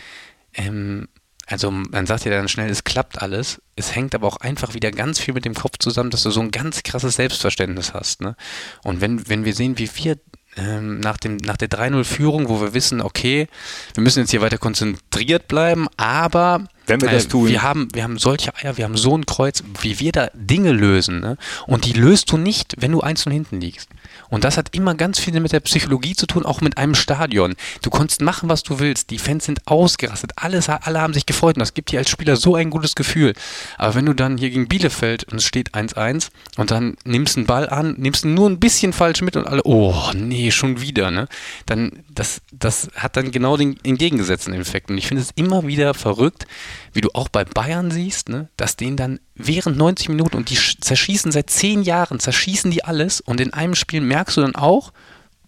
[0.53, 1.07] ähm,
[1.47, 3.61] also man sagt ja dann schnell, es klappt alles.
[3.77, 6.41] Es hängt aber auch einfach wieder ganz viel mit dem Kopf zusammen, dass du so
[6.41, 8.21] ein ganz krasses Selbstverständnis hast.
[8.21, 8.35] Ne?
[8.83, 10.17] Und wenn, wenn wir sehen, wie wir
[10.57, 13.47] ähm, nach, dem, nach der 3-0-Führung, wo wir wissen, okay,
[13.93, 17.49] wir müssen jetzt hier weiter konzentriert bleiben, aber wenn wir das äh, tun.
[17.49, 20.71] Wir haben, wir haben solche Eier, wir haben so ein Kreuz, wie wir da Dinge
[20.71, 21.19] lösen.
[21.19, 21.37] Ne?
[21.67, 23.89] Und die löst du nicht, wenn du eins und hinten liegst.
[24.29, 27.55] Und das hat immer ganz viel mit der Psychologie zu tun, auch mit einem Stadion.
[27.81, 29.09] Du konntest machen, was du willst.
[29.11, 30.33] Die Fans sind ausgerastet.
[30.35, 31.55] Alles, alle haben sich gefreut.
[31.55, 33.33] Und das gibt dir als Spieler so ein gutes Gefühl.
[33.77, 37.45] Aber wenn du dann hier gegen Bielefeld und es steht 1-1 und dann nimmst einen
[37.45, 41.27] Ball an, nimmst nur ein bisschen falsch mit und alle, oh nee, schon wieder, ne?
[41.65, 44.89] Dann, das, das hat dann genau den entgegengesetzten Effekt.
[44.89, 46.47] Und ich finde es immer wieder verrückt,
[46.93, 50.57] wie du auch bei Bayern siehst, ne, dass denen dann während 90 Minuten und die
[50.57, 54.91] zerschießen seit 10 Jahren, zerschießen die alles und in einem Spiel merkst du dann auch,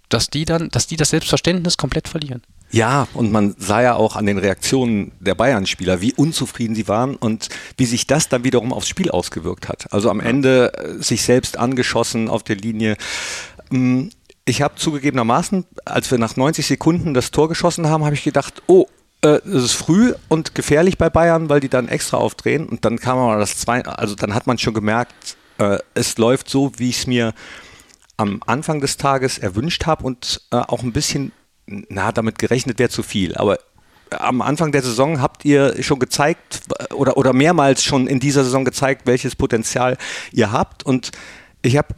[0.09, 2.41] dass die dann, dass die das Selbstverständnis komplett verlieren.
[2.71, 7.15] Ja, und man sah ja auch an den Reaktionen der Bayern-Spieler, wie unzufrieden sie waren
[7.15, 9.91] und wie sich das dann wiederum aufs Spiel ausgewirkt hat.
[9.91, 12.95] Also am Ende äh, sich selbst angeschossen auf der Linie.
[13.71, 14.09] Mm,
[14.45, 18.61] ich habe zugegebenermaßen, als wir nach 90 Sekunden das Tor geschossen haben, habe ich gedacht,
[18.67, 18.87] oh,
[19.21, 22.67] äh, es ist früh und gefährlich bei Bayern, weil die dann extra aufdrehen.
[22.67, 26.49] Und dann kam aber das zwei, also dann hat man schon gemerkt, äh, es läuft
[26.49, 27.33] so, wie ich es mir
[28.17, 31.31] am Anfang des Tages erwünscht habe und äh, auch ein bisschen,
[31.67, 33.59] na, damit gerechnet wäre zu viel, aber
[34.11, 36.61] am Anfang der Saison habt ihr schon gezeigt
[36.93, 39.97] oder, oder mehrmals schon in dieser Saison gezeigt, welches Potenzial
[40.31, 40.83] ihr habt.
[40.83, 41.11] Und
[41.61, 41.89] ich habe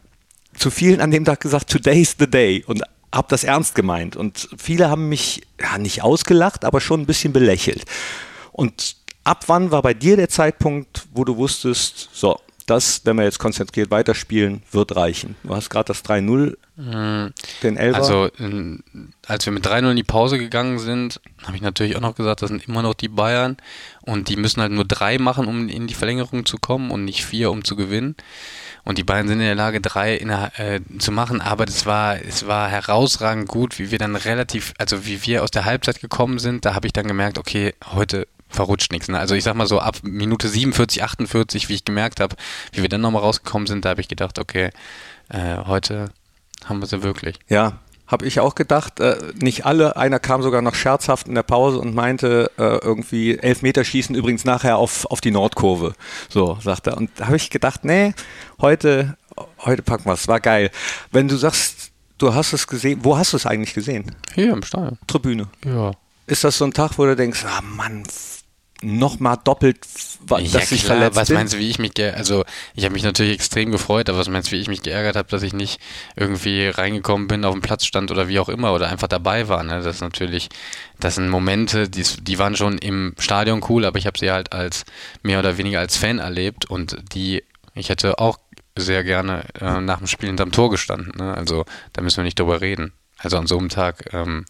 [0.57, 2.63] zu vielen an dem Tag gesagt, today's the day.
[2.67, 4.15] Und habe das ernst gemeint.
[4.15, 7.85] Und viele haben mich ja nicht ausgelacht, aber schon ein bisschen belächelt.
[8.51, 12.39] Und ab wann war bei dir der Zeitpunkt, wo du wusstest, so,
[12.71, 15.35] das, wenn wir jetzt konzentriert weiterspielen, wird reichen?
[15.43, 16.55] Du hast gerade das 3-0,
[17.63, 17.97] den Elfer.
[17.97, 18.81] Also, in,
[19.27, 22.41] als wir mit 3-0 in die Pause gegangen sind, habe ich natürlich auch noch gesagt,
[22.41, 23.57] das sind immer noch die Bayern
[24.03, 27.25] und die müssen halt nur drei machen, um in die Verlängerung zu kommen und nicht
[27.25, 28.15] vier, um zu gewinnen.
[28.83, 32.19] Und die Bayern sind in der Lage, drei der, äh, zu machen, aber das war,
[32.19, 36.39] es war herausragend gut, wie wir dann relativ, also wie wir aus der Halbzeit gekommen
[36.39, 39.07] sind, da habe ich dann gemerkt, okay, heute verrutscht nichts.
[39.07, 39.17] Ne?
[39.17, 42.35] Also ich sag mal so ab Minute 47, 48, wie ich gemerkt habe,
[42.73, 44.69] wie wir dann nochmal rausgekommen sind, da habe ich gedacht, okay,
[45.29, 46.11] äh, heute
[46.65, 47.37] haben wir sie wirklich.
[47.47, 47.79] Ja,
[48.11, 48.99] habe ich auch gedacht.
[48.99, 49.95] Äh, nicht alle.
[49.95, 54.77] Einer kam sogar noch scherzhaft in der Pause und meinte äh, irgendwie Elfmeterschießen übrigens nachher
[54.77, 55.95] auf, auf die Nordkurve.
[56.29, 56.97] So, sagt er.
[56.97, 58.13] Und da habe ich gedacht, nee,
[58.59, 59.17] heute,
[59.59, 60.27] heute packen wir es.
[60.27, 60.71] War geil.
[61.11, 64.13] Wenn du sagst, du hast es gesehen, wo hast du es eigentlich gesehen?
[64.35, 64.97] Hier im Stadion.
[65.07, 65.47] Tribüne.
[65.65, 65.91] Ja.
[66.27, 68.03] Ist das so ein Tag, wo du denkst, ah Mann,
[68.81, 69.85] nochmal doppelt,
[70.25, 70.97] wa- Ja, ich klar.
[70.97, 71.35] verletzt Was bin?
[71.37, 74.27] meinst du, wie ich mich, ge also ich habe mich natürlich extrem gefreut, aber was
[74.29, 75.79] meinst du, wie ich mich geärgert habe, dass ich nicht
[76.15, 79.63] irgendwie reingekommen bin, auf dem Platz stand oder wie auch immer oder einfach dabei war.
[79.63, 79.81] Ne?
[79.81, 80.49] Das ist natürlich,
[80.99, 84.51] das sind Momente, die, die waren schon im Stadion cool, aber ich habe sie halt
[84.53, 84.85] als
[85.21, 87.43] mehr oder weniger als Fan erlebt und die,
[87.75, 88.39] ich hätte auch
[88.77, 91.11] sehr gerne äh, nach dem Spiel hinterm Tor gestanden.
[91.17, 91.33] Ne?
[91.35, 92.93] Also da müssen wir nicht drüber reden.
[93.17, 94.45] Also an so einem Tag, ähm,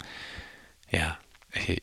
[0.90, 1.18] ja,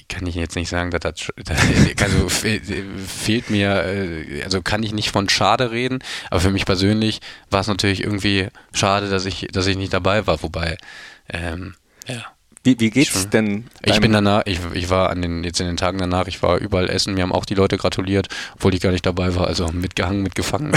[0.09, 1.59] kann ich jetzt nicht sagen, dass das, das
[2.03, 2.61] also fe-
[3.07, 5.99] fehlt mir, äh, also kann ich nicht von schade reden,
[6.31, 10.27] aber für mich persönlich war es natürlich irgendwie schade, dass ich, dass ich nicht dabei
[10.27, 10.77] war, wobei,
[11.33, 11.75] ähm,
[12.07, 12.25] ja.
[12.65, 13.31] Wie, wie geht's Schon.
[13.31, 13.65] denn?
[13.85, 16.59] Ich bin danach, ich, ich war an den, jetzt in den Tagen danach, ich war
[16.59, 19.69] überall essen, mir haben auch die Leute gratuliert, obwohl ich gar nicht dabei war, also
[19.69, 20.73] mitgehangen, mitgefangen.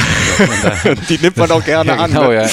[0.63, 2.11] Also Die nimmt man auch gerne ja, an.
[2.11, 2.35] genau, ne?
[2.43, 2.49] ja.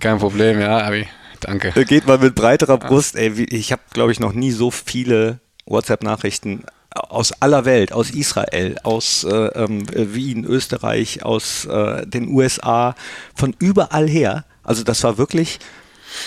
[0.00, 1.06] Kein Problem, ja, Abi.
[1.40, 1.72] Danke.
[1.74, 3.16] Da geht man mit breiterer Brust.
[3.16, 8.76] Ey, ich habe, glaube ich, noch nie so viele WhatsApp-Nachrichten aus aller Welt, aus Israel,
[8.84, 12.94] aus äh, ähm, Wien, Österreich, aus äh, den USA,
[13.34, 14.44] von überall her.
[14.62, 15.58] Also das war wirklich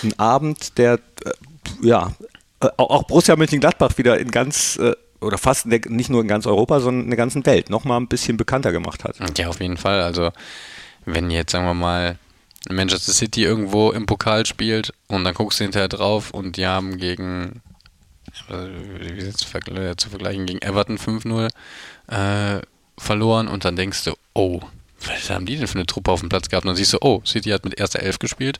[0.02, 1.30] ein Abend, der äh,
[1.82, 2.12] ja
[2.60, 6.80] äh, auch Borussia Mönchengladbach wieder in ganz äh, oder fast nicht nur in ganz Europa,
[6.80, 9.16] sondern in der ganzen Welt noch mal ein bisschen bekannter gemacht hat.
[9.36, 10.00] Ja, auf jeden Fall.
[10.00, 10.30] Also,
[11.06, 12.18] wenn jetzt, sagen wir mal,
[12.70, 16.98] Manchester City irgendwo im Pokal spielt und dann guckst du hinterher drauf und die haben
[16.98, 17.67] gegen, äh,
[18.48, 21.48] wie vergl- zu vergleichen, gegen Everton 5-0
[22.08, 22.60] äh,
[22.98, 24.60] verloren und dann denkst du, oh,
[25.06, 26.64] was haben die denn für eine Truppe auf dem Platz gehabt?
[26.64, 28.58] Und dann siehst du, oh, City hat mit erster Elf gespielt.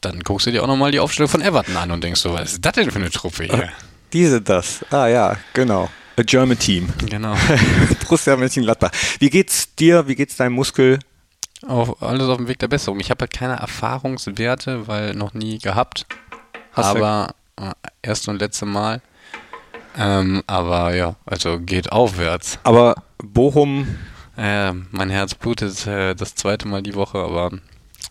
[0.00, 2.54] Dann guckst du dir auch nochmal die Aufstellung von Everton an und denkst so, was
[2.54, 3.70] ist das denn für eine Truppe hier?
[4.12, 4.84] Die sind das.
[4.90, 5.88] Ah ja, genau.
[6.16, 6.88] A German Team.
[7.06, 7.36] genau.
[8.02, 8.90] Borussia Mönchengladbach.
[9.18, 10.08] Wie geht's dir?
[10.08, 10.98] Wie geht's deinem Muskel?
[11.66, 13.00] Auf, alles auf dem Weg der Besserung.
[13.00, 16.06] Ich habe halt keine Erfahrungswerte, weil noch nie gehabt.
[16.72, 17.32] Hast aber äh,
[18.02, 19.00] erste und letzte Mal.
[19.98, 22.58] Ähm, aber ja, also geht aufwärts.
[22.64, 23.96] Aber Bochum,
[24.38, 27.50] Äh, mein Herz blutet äh, das zweite Mal die Woche, aber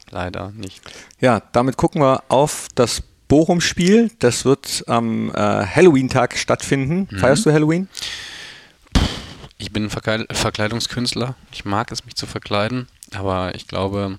[0.10, 0.82] leider nicht.
[1.20, 4.10] ja, damit gucken wir auf das Bochum-Spiel.
[4.18, 7.08] Das wird am äh, Halloween-Tag stattfinden.
[7.20, 7.88] Feierst du Halloween?
[9.60, 11.36] Ich bin Verkleidungskünstler.
[11.52, 14.18] Ich mag es, mich zu verkleiden, aber ich glaube,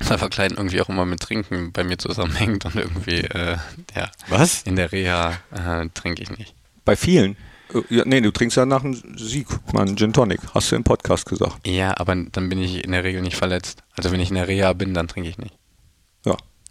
[0.00, 3.56] Verkleiden irgendwie auch immer mit Trinken bei mir zusammenhängt und irgendwie, äh,
[3.94, 4.62] ja, Was?
[4.62, 6.54] in der Reha äh, trinke ich nicht.
[6.84, 7.36] Bei vielen.
[7.72, 10.40] Äh, Ja, nee, du trinkst ja nach dem Sieg mal einen Gin Tonic.
[10.54, 11.66] Hast du im Podcast gesagt.
[11.66, 13.82] Ja, aber dann bin ich in der Regel nicht verletzt.
[13.96, 15.54] Also wenn ich in der Reha bin, dann trinke ich nicht.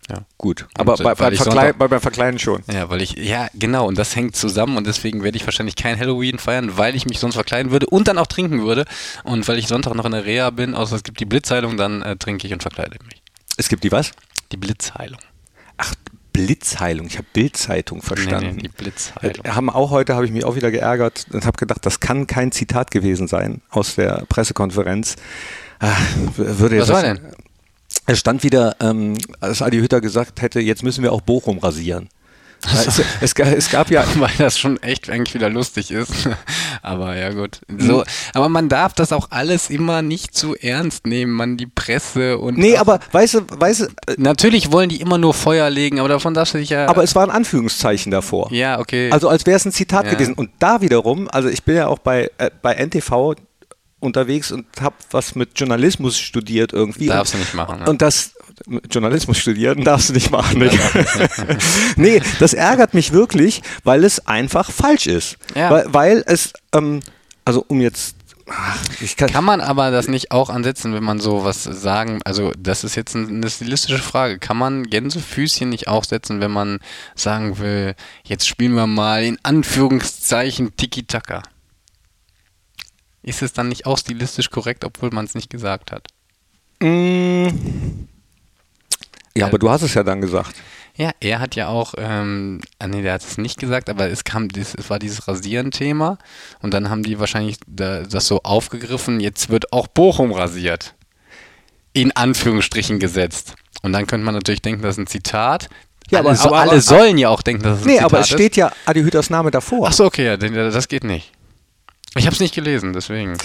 [0.10, 0.68] Ja, gut.
[0.76, 2.62] Aber bei, beim, ich Verkle Sonntag- bei, beim Verkleiden schon.
[2.72, 6.00] Ja, weil ich, ja, genau, und das hängt zusammen und deswegen werde ich wahrscheinlich kein
[6.00, 8.86] Halloween feiern, weil ich mich sonst verkleiden würde und dann auch trinken würde.
[9.24, 12.04] Und weil ich Sonntag noch in der Reha bin, außer es gibt die Blitzheilung, dann
[12.04, 13.22] äh, trinke ich und verkleide mich.
[13.58, 14.12] Es gibt die was?
[14.52, 15.20] Die Blitzheilung.
[15.78, 15.94] Ach,
[16.34, 17.08] Blitzheilung.
[17.08, 18.48] Ich habe Bildzeitung verstanden.
[18.48, 19.44] Nee, nee, die Blitzheilung.
[19.46, 22.28] Äh, Haben auch heute, habe ich mich auch wieder geärgert und habe gedacht, das kann
[22.28, 25.16] kein Zitat gewesen sein aus der Pressekonferenz.
[25.80, 25.94] Ah,
[26.36, 27.20] würde Was jetzt- war denn?
[28.06, 32.10] Es stand wieder, ähm, als Adi Hütter gesagt hätte, jetzt müssen wir auch Bochum rasieren.
[32.64, 36.12] Es, es, ga- es gab ja, Weil das schon echt eigentlich wieder lustig ist.
[36.82, 37.60] aber ja, gut.
[37.78, 42.38] So, aber man darf das auch alles immer nicht zu ernst nehmen, man, die Presse
[42.38, 42.58] und.
[42.58, 46.00] nee, auch- aber weißt du, weißt du, äh, Natürlich wollen die immer nur Feuer legen,
[46.00, 46.88] aber davon darfst du dich ja.
[46.88, 48.52] aber es war ein Anführungszeichen davor.
[48.52, 49.12] ja, okay.
[49.12, 50.14] Also als wäre es ein Zitat Ja.
[50.14, 50.34] gewesen.
[50.36, 53.36] Und da wiederum, also ich bin ja auch bei, äh, bei NTV
[54.06, 57.08] unterwegs und habe was mit Journalismus studiert irgendwie.
[57.08, 57.90] Darfst und, du nicht machen, ne?
[57.90, 58.32] Und das
[58.90, 60.60] Journalismus studieren darfst du nicht machen.
[60.60, 60.70] Ne?
[61.98, 65.38] nee, das ärgert mich wirklich, weil es einfach falsch ist.
[65.56, 65.70] Ja.
[65.72, 67.02] Weil, weil es, ähm,
[67.44, 68.16] also um jetzt
[69.18, 72.84] kann, Kann man aber das nicht auch ansetzen, wenn man so was sagen, also das
[72.84, 76.78] ist jetzt ein- eine stilistische Frage, kann man Gänsefüßchen nicht auch setzen, wenn man
[77.16, 81.42] sagen will, jetzt spielen wir mal in Anführungszeichen Tiki-Taka?
[83.26, 86.08] Ist es dann nicht auch stilistisch korrekt, obwohl man es nicht gesagt hat?
[86.80, 87.48] Mm.
[89.36, 90.56] ja, aber du hast es ja dann gesagt.
[90.98, 94.24] Ja, er hat ja auch, ähm, ah, nee, der hat es nicht gesagt, aber es
[94.24, 96.18] kam, es war dieses Rasieren-Thema
[96.62, 100.94] und dann haben die wahrscheinlich da, das so aufgegriffen, jetzt wird auch Bochum rasiert.
[101.94, 103.56] In Anführungsstrichen gesetzt.
[103.82, 105.68] Und dann könnte man natürlich denken, das ist ein Zitat.
[106.12, 108.06] Ja, alle, aber- so, aber- alle sollen ja auch denken, dass es ein Nee, Zitat
[108.06, 108.34] aber es ist.
[108.34, 109.88] steht ja Adi Hütters Name davor.
[109.90, 111.32] Ach so, okay, ja, das geht nicht.
[112.16, 113.38] Ich habe es nicht gelesen, deswegen.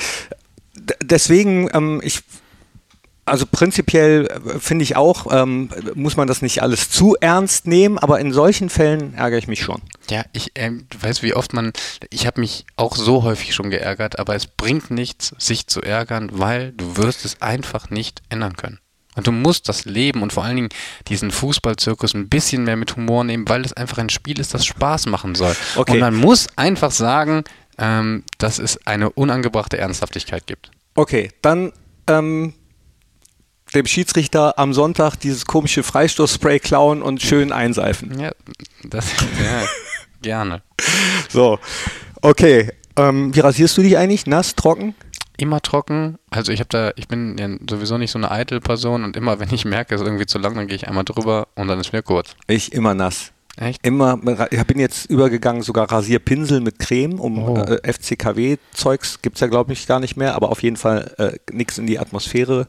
[0.75, 2.21] D- deswegen, ähm, ich,
[3.25, 7.99] also prinzipiell äh, finde ich auch, ähm, muss man das nicht alles zu ernst nehmen,
[7.99, 9.83] aber in solchen Fällen ärgere ich mich schon.
[10.09, 11.73] Ja, ich ähm, du weißt, wie oft man,
[12.11, 16.31] ich habe mich auch so häufig schon geärgert, aber es bringt nichts, sich zu ärgern,
[16.33, 18.79] weil du wirst es einfach nicht ändern können.
[19.17, 20.69] Und du musst das Leben und vor allen Dingen
[21.09, 24.65] diesen Fußballzirkus ein bisschen mehr mit Humor nehmen, weil es einfach ein Spiel ist, das
[24.65, 25.55] Spaß machen soll.
[25.75, 25.95] Okay.
[25.95, 27.43] Und man muss einfach sagen,
[27.81, 30.71] ähm, dass es eine unangebrachte Ernsthaftigkeit gibt.
[30.95, 31.73] Okay, dann
[32.07, 32.53] ähm,
[33.75, 38.19] dem Schiedsrichter am Sonntag dieses komische Freistoßspray klauen und schön einseifen.
[38.21, 38.33] Ja,
[38.85, 39.07] das
[39.43, 39.65] ja,
[40.23, 40.63] gerne.
[41.29, 41.59] So,
[42.21, 42.71] okay.
[42.97, 44.27] Ähm, wie rasierst du dich eigentlich?
[44.27, 44.95] Nass, trocken?
[45.39, 46.19] Immer trocken.
[46.29, 49.55] Also ich habe da, ich bin ja sowieso nicht so eine Eitel-Person und immer, wenn
[49.55, 51.93] ich merke, es ist irgendwie zu lang, dann gehe ich einmal drüber und dann ist
[51.93, 52.35] mir kurz.
[52.47, 53.33] Ich immer nass.
[53.61, 53.87] Echt?
[53.87, 54.19] Immer,
[54.51, 57.57] ich bin jetzt übergegangen, sogar Rasierpinsel mit Creme, um Oh.
[57.59, 61.55] äh, FCKW-Zeugs gibt es ja, glaube ich, gar nicht mehr, aber auf jeden Fall äh,
[61.55, 62.67] nichts in die Atmosphäre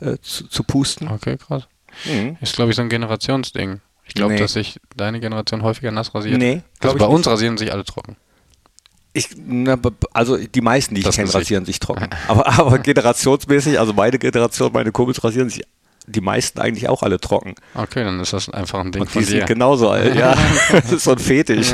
[0.00, 1.08] äh, zu, zu pusten.
[1.08, 1.68] Okay, krass.
[2.10, 2.36] Mhm.
[2.40, 3.80] Ist, glaube ich, so ein Generationsding.
[4.06, 4.40] Ich glaube, Nee.
[4.40, 6.38] dass sich deine Generation häufiger nass rasiert.
[6.38, 7.14] Nee, also ich bei nicht.
[7.16, 8.16] uns rasieren sich alle trocken.
[9.12, 9.78] Ich, na,
[10.12, 12.08] also die meisten, die ich Das kenne, rasieren sich trocken.
[12.28, 15.62] Aber, aber generationsmäßig, also meine Generation, meine Kumpels rasieren sich
[16.06, 17.54] die meisten eigentlich auch alle trocken.
[17.74, 19.28] Okay, dann ist das einfach ein Ding Und die von dir.
[19.28, 20.36] sind genauso alt, ja.
[20.72, 21.72] Das ist so ein Fetisch.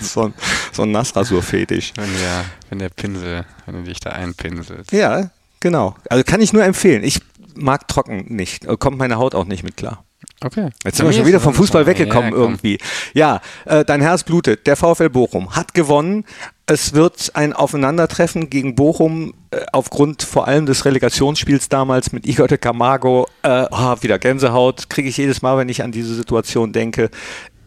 [0.00, 0.34] so ein,
[0.72, 1.92] so ein Nassrasur-Fetisch.
[1.96, 4.92] wenn, der, wenn der Pinsel, wenn du dich da einpinselst.
[4.92, 5.94] Ja, genau.
[6.10, 7.04] Also kann ich nur empfehlen.
[7.04, 7.20] Ich
[7.54, 8.66] mag trocken nicht.
[8.78, 10.04] Kommt meine Haut auch nicht mit klar.
[10.40, 10.70] Okay.
[10.84, 12.78] Jetzt sind wir schon wieder vom Fußball weggekommen irgendwie.
[13.14, 14.66] Ja, äh, dein Herz blutet.
[14.66, 16.24] Der VfL Bochum hat gewonnen.
[16.66, 22.48] Es wird ein Aufeinandertreffen gegen Bochum äh, aufgrund vor allem des Relegationsspiels damals mit Igor
[22.48, 23.26] de Camargo.
[23.42, 27.10] Äh, oh, wieder Gänsehaut, kriege ich jedes Mal, wenn ich an diese Situation denke.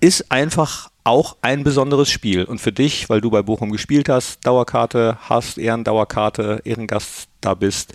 [0.01, 2.43] Ist einfach auch ein besonderes Spiel.
[2.43, 7.93] Und für dich, weil du bei Bochum gespielt hast, Dauerkarte hast, Ehrendauerkarte, Ehrengast da bist.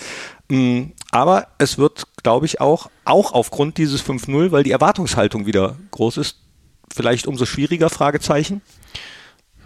[0.50, 5.76] Mm, Aber es wird, glaube ich, auch, auch aufgrund dieses 5-0, weil die Erwartungshaltung wieder
[5.92, 6.38] groß ist,
[6.92, 8.60] vielleicht umso schwieriger, Fragezeichen.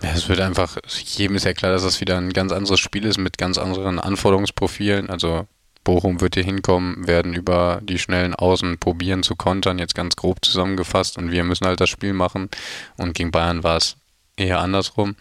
[0.03, 3.07] Ja, es wird einfach, jedem ist ja klar, dass das wieder ein ganz anderes Spiel
[3.07, 5.09] ist mit ganz anderen Anforderungsprofilen.
[5.09, 5.47] Also
[5.85, 10.45] Bochum wird hier hinkommen, werden über die schnellen Außen probieren zu kontern, jetzt ganz grob
[10.45, 11.17] zusammengefasst.
[11.17, 12.51] Und wir müssen halt das Spiel machen.
[12.99, 13.97] Und gegen Bayern war es
[14.37, 15.17] eher andersrum.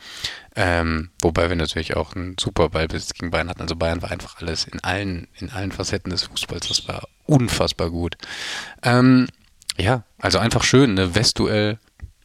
[0.56, 3.62] Ähm, wobei wir natürlich auch einen super Ballbesitz gegen Bayern hatten.
[3.62, 6.68] Also Bayern war einfach alles in allen, in allen Facetten des Fußballs.
[6.68, 8.16] Das war unfassbar gut.
[8.84, 9.28] Ähm,
[9.78, 11.16] ja, also einfach schön, ne?
[11.16, 11.80] Westduell,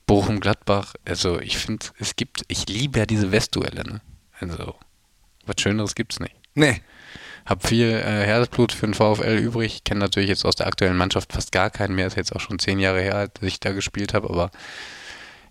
[0.07, 0.95] Bochum-Gladbach.
[1.07, 4.01] Also ich finde, es gibt, ich liebe ja diese Westduelle, ne?
[4.41, 4.75] Also,
[5.47, 6.37] was Schöneres gibt's nicht.
[6.55, 6.83] Nee.
[7.47, 9.85] Hab viel äh, Herzblut für den VfL übrig.
[9.85, 12.07] Kenne natürlich jetzt aus der aktuellen Mannschaft fast gar keinen mehr.
[12.07, 14.51] Ist jetzt auch schon zehn Jahre her, dass ich da gespielt habe, aber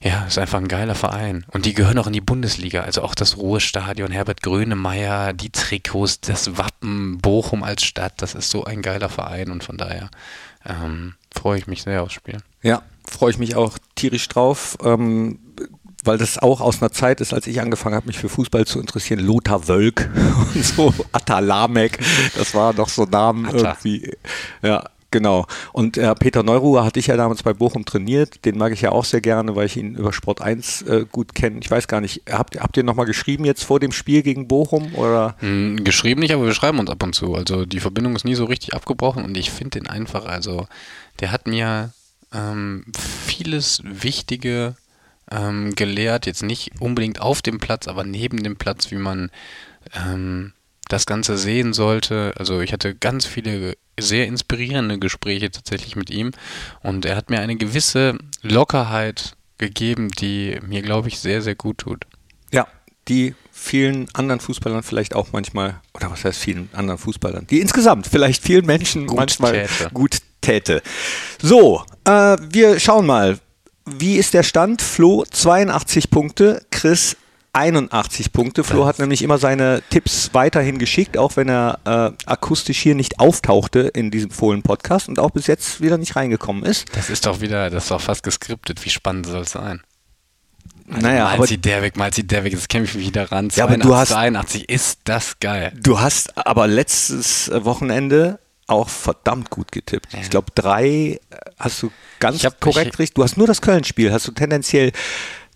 [0.01, 1.45] ja, ist einfach ein geiler Verein.
[1.51, 2.81] Und die gehören auch in die Bundesliga.
[2.81, 8.13] Also auch das Ruhestadion, Herbert Grönemeyer, die Trikots, das Wappen, Bochum als Stadt.
[8.17, 10.09] Das ist so ein geiler Verein und von daher
[10.65, 12.37] ähm, freue ich mich sehr aufs Spiel.
[12.61, 15.39] Ja, freue ich mich auch tierisch drauf, ähm,
[16.03, 18.79] weil das auch aus einer Zeit ist, als ich angefangen habe, mich für Fußball zu
[18.79, 19.19] interessieren.
[19.19, 20.09] Lothar Wölk
[20.53, 21.99] und so, Atta Lamek,
[22.37, 23.57] das war doch so Namen Atta.
[23.57, 24.11] irgendwie.
[24.61, 25.45] Ja, genau.
[25.73, 28.45] Und äh, Peter Neuruhr hatte ich ja damals bei Bochum trainiert.
[28.45, 31.35] Den mag ich ja auch sehr gerne, weil ich ihn über Sport 1 äh, gut
[31.35, 31.59] kenne.
[31.61, 34.95] Ich weiß gar nicht, habt, habt ihr nochmal geschrieben jetzt vor dem Spiel gegen Bochum?
[34.95, 35.35] Oder?
[35.39, 37.35] Hm, Geschrieben nicht, aber wir schreiben uns ab und zu.
[37.35, 40.67] Also die Verbindung ist nie so richtig abgebrochen und ich finde den einfach, also
[41.19, 41.91] der hat mir
[42.33, 42.85] ähm,
[43.25, 44.75] vieles Wichtige
[45.31, 49.29] ähm, gelehrt, jetzt nicht unbedingt auf dem Platz, aber neben dem Platz, wie man
[49.93, 50.53] ähm,
[50.87, 52.33] das Ganze sehen sollte.
[52.37, 56.31] Also ich hatte ganz viele sehr inspirierende Gespräche tatsächlich mit ihm
[56.83, 61.79] und er hat mir eine gewisse Lockerheit gegeben, die mir, glaube ich, sehr, sehr gut
[61.79, 62.05] tut.
[62.51, 62.67] Ja,
[63.07, 68.07] die vielen anderen Fußballern vielleicht auch manchmal, oder was heißt vielen anderen Fußballern, die insgesamt
[68.07, 69.89] vielleicht vielen Menschen Gut manchmal täte.
[69.93, 70.81] gut täte.
[71.41, 73.39] So, äh, wir schauen mal.
[73.89, 74.81] Wie ist der Stand?
[74.81, 77.15] Flo 82 Punkte, Chris
[77.53, 78.63] 81 Punkte.
[78.63, 83.19] Flo hat nämlich immer seine Tipps weiterhin geschickt, auch wenn er äh, akustisch hier nicht
[83.19, 86.85] auftauchte in diesem Fohlen-Podcast und auch bis jetzt wieder nicht reingekommen ist.
[86.95, 88.83] Das ist doch wieder, das ist doch fast geskriptet.
[88.85, 89.81] Wie spannend soll es sein?
[90.89, 93.07] Also Naja, mal aber- sie der weg, mal sie der weg, jetzt kämpfe ich mich
[93.07, 93.49] wieder ran.
[93.55, 95.73] Ja, aber du hast- 82, ist das geil.
[95.75, 100.13] Du hast aber letztes Wochenende auch verdammt gut getippt.
[100.21, 101.19] Ich glaube, drei äh,
[101.57, 103.15] hast du ganz Ich hab- korrekt ich- richtig.
[103.15, 104.91] Du hast nur das Köln-Spiel, hast du tendenziell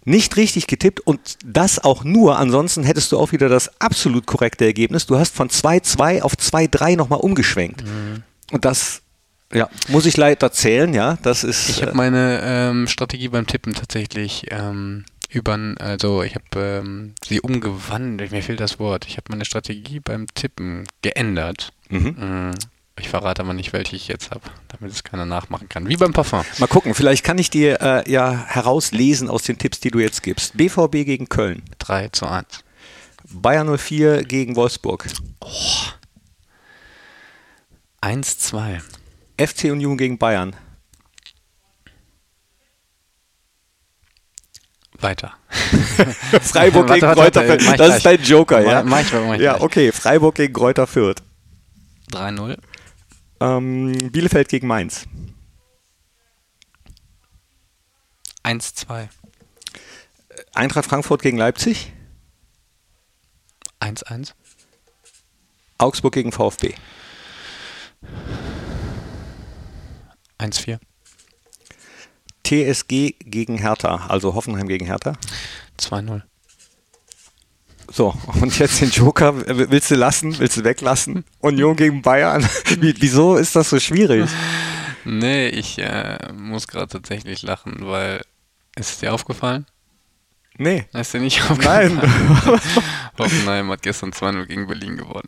[0.03, 2.39] nicht richtig getippt und das auch nur.
[2.39, 5.05] Ansonsten hättest du auch wieder das absolut korrekte Ergebnis.
[5.05, 7.83] Du hast von 2-2 auf 2-3 nochmal umgeschwenkt.
[7.83, 8.23] Mhm.
[8.51, 9.01] Und das,
[9.53, 11.17] ja, muss ich leider zählen, ja.
[11.21, 11.69] Das ist.
[11.69, 17.13] Ich habe äh, meine ähm, Strategie beim Tippen tatsächlich ähm, über, also ich habe ähm,
[17.25, 19.05] sie umgewandelt, mir fehlt das Wort.
[19.07, 21.71] Ich habe meine Strategie beim Tippen geändert.
[21.89, 22.15] mhm.
[22.17, 22.51] Mm,
[23.01, 25.89] Ich verrate aber nicht, welche ich jetzt habe, damit es keiner nachmachen kann.
[25.89, 26.45] Wie beim Parfum.
[26.59, 30.21] Mal gucken, vielleicht kann ich dir äh, ja herauslesen aus den Tipps, die du jetzt
[30.21, 30.55] gibst.
[30.55, 32.45] BVB gegen Köln, 3 zu 1.
[33.33, 35.07] Bayern 04 gegen Wolfsburg,
[38.01, 38.81] 1, 2.
[39.37, 40.55] FC Union gegen Bayern,
[44.99, 45.33] Weiter.
[46.41, 47.63] Freiburg gegen Kräuter Fürth.
[47.65, 48.17] mach Das ist gleich.
[48.17, 48.83] dein Joker, ja?
[48.83, 49.61] Mach ich, mach ich ja, gleich.
[49.63, 49.91] okay.
[49.91, 51.23] Freiburg gegen Kräuter Fürth.
[52.11, 52.57] 3-0.
[53.41, 55.07] Ähm, Bielefeld gegen Mainz.
[58.43, 59.09] 1, 2.
[60.53, 61.91] Eintracht Frankfurt gegen Leipzig.
[63.79, 64.35] 1, 1.
[65.79, 66.75] Augsburg gegen VfB.
[70.37, 70.79] 1, 4.
[72.43, 75.13] TSG gegen Hertha, also Hoffenheim gegen Hertha.
[75.79, 76.21] 2-0.
[77.91, 79.33] So, und jetzt den Joker
[79.69, 81.25] willst du lassen, willst du weglassen?
[81.39, 82.47] Union gegen Bayern.
[82.79, 84.29] Wie, wieso ist das so schwierig?
[85.03, 88.21] Nee, ich äh, muss gerade tatsächlich lachen, weil.
[88.75, 89.65] Ist es dir aufgefallen?
[90.57, 90.85] Nee.
[90.93, 91.95] Ist dir nicht aufgefallen?
[91.95, 92.61] Nein.
[93.17, 95.27] Hoffenheim hat gestern 2-0 gegen Berlin gewonnen.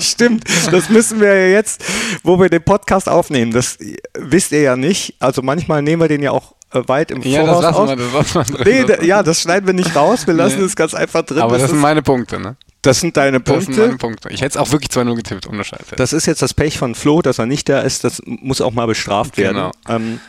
[0.00, 1.84] Stimmt, das müssen wir ja jetzt,
[2.22, 3.78] wo wir den Podcast aufnehmen, das
[4.14, 5.14] wisst ihr ja nicht.
[5.20, 7.88] Also manchmal nehmen wir den ja auch äh, weit im Ja, das Voraus lassen aus.
[7.88, 8.86] wir, das lassen wir drin.
[8.86, 10.64] Nee, da, ja, das schneiden wir nicht raus, wir lassen Nee.
[10.66, 11.38] es ganz einfach drin.
[11.40, 12.56] Aber das sind ist, meine Punkte, ne?
[12.82, 13.98] das sind deine Das sind meine Punkte.
[14.06, 14.28] Punkte.
[14.30, 15.96] Ich hätte es auch wirklich 2-0 getippt, ohne Scheiße.
[15.96, 18.04] Das ist jetzt das Pech von Flo, dass er nicht da ist.
[18.04, 19.56] Das muss auch mal bestraft werden.
[19.56, 19.70] Genau.
[19.88, 20.20] Ähm,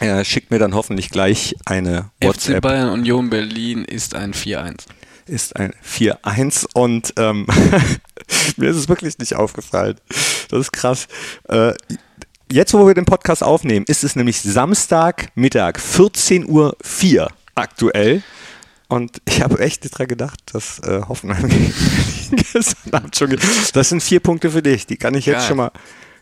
[0.00, 2.62] er schickt mir dann hoffentlich gleich eine FC WhatsApp.
[2.62, 4.86] Bayern Union Berlin ist ein 4-1.
[5.26, 7.46] ist ein 4-1 und ähm,
[8.56, 9.96] mir ist es wirklich nicht aufgefallen.
[10.48, 11.06] Das ist krass.
[11.48, 11.74] Äh,
[12.50, 18.22] jetzt, wo wir den Podcast aufnehmen, ist es nämlich Samstagmittag, 14.04 Uhr aktuell.
[18.88, 21.48] Und ich habe echt dran gedacht, dass äh, Hoffenheim
[22.30, 23.38] gestern Abend schon.
[23.72, 24.86] Das sind vier Punkte für dich.
[24.86, 25.48] Die kann ich jetzt Geil.
[25.48, 25.70] schon mal,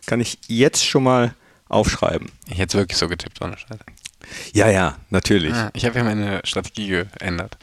[0.05, 1.35] kann ich jetzt schon mal
[1.69, 2.31] aufschreiben.
[2.47, 3.81] Ich hätte es wirklich so getippt, ohne Scheiße.
[4.53, 5.55] Ja, ja, natürlich.
[5.55, 7.57] Ah, ich habe ja meine Strategie geändert.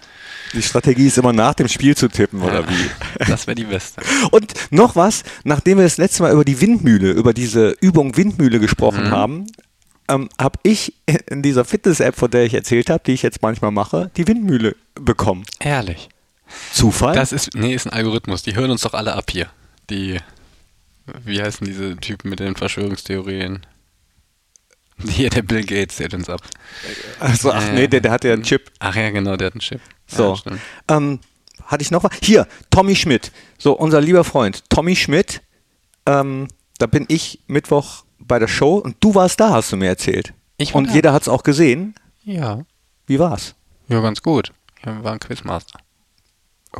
[0.53, 2.89] Die Strategie ist immer nach dem Spiel zu tippen, oder wie?
[3.27, 4.01] Das wäre die beste.
[4.31, 8.59] Und noch was, nachdem wir das letzte Mal über die Windmühle, über diese Übung Windmühle
[8.59, 9.47] gesprochen haben,
[10.07, 10.93] ähm, habe ich
[11.29, 14.75] in dieser Fitness-App, von der ich erzählt habe, die ich jetzt manchmal mache, die Windmühle
[14.95, 15.45] bekommen.
[15.59, 16.09] Ehrlich.
[16.71, 17.15] Zufall?
[17.15, 18.43] Das ist, nee, ist ein Algorithmus.
[18.43, 19.47] Die hören uns doch alle ab hier.
[19.89, 20.19] Die,
[21.23, 23.65] wie heißen diese Typen mit den Verschwörungstheorien?
[25.07, 26.41] Hier, der Bill Gates, der hört uns ab.
[27.19, 28.71] also, ach Ja, nee, der, der hat ja einen Chip.
[28.79, 29.81] Ach ja, genau, der hat einen Chip.
[30.07, 30.37] So.
[30.45, 31.19] Ja, ähm,
[31.65, 32.11] hatte ich noch was?
[32.21, 33.31] Hier, Tommy Schmidt.
[33.57, 35.41] So, unser lieber Freund, Tommy Schmidt.
[36.05, 39.87] Ähm, da bin ich Mittwoch bei der Show und du warst da, hast du mir
[39.87, 40.33] erzählt.
[40.57, 40.93] Ich war und da.
[40.93, 41.95] jeder hat es auch gesehen.
[42.23, 42.63] ja.
[43.07, 43.53] Wie war's?
[43.87, 44.51] Ja, ganz gut.
[44.83, 45.79] Wir waren Quizmaster.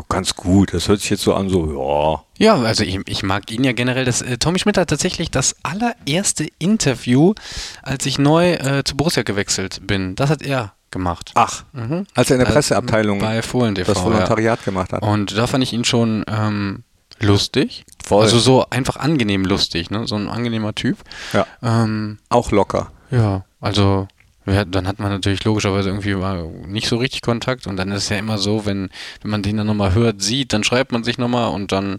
[0.10, 0.74] Ganz gut.
[0.74, 2.46] Das hört sich jetzt so an, so, ja.
[2.58, 4.06] Ja, also ich, ich mag ihn ja generell.
[4.06, 7.34] Das, äh, Tommy Schmidt hat tatsächlich das allererste Interview,
[7.82, 10.16] als ich neu äh, zu Borussia gewechselt bin.
[10.16, 11.32] Das hat er gemacht.
[11.36, 12.06] Ach, Mhm.
[12.14, 13.94] als er in der Presseabteilung bei Fohlen TV.
[13.94, 15.02] das Volontariat gemacht hat.
[15.02, 16.84] Und da fand ich ihn schon ähm,
[17.20, 17.86] lustig.
[18.06, 18.24] Voll.
[18.24, 20.08] Also so einfach angenehm lustig, ne?
[20.08, 20.98] So ein angenehmer Typ.
[21.34, 21.46] Ja.
[21.64, 22.92] Ähm, Auch locker.
[23.12, 24.15] ja, also ja,
[24.46, 28.10] dann hat man natürlich logischerweise irgendwie mal nicht so richtig Kontakt und dann ist es
[28.10, 28.90] ja immer so, wenn,
[29.22, 31.98] wenn man den dann nochmal hört, sieht, dann schreibt man sich nochmal und dann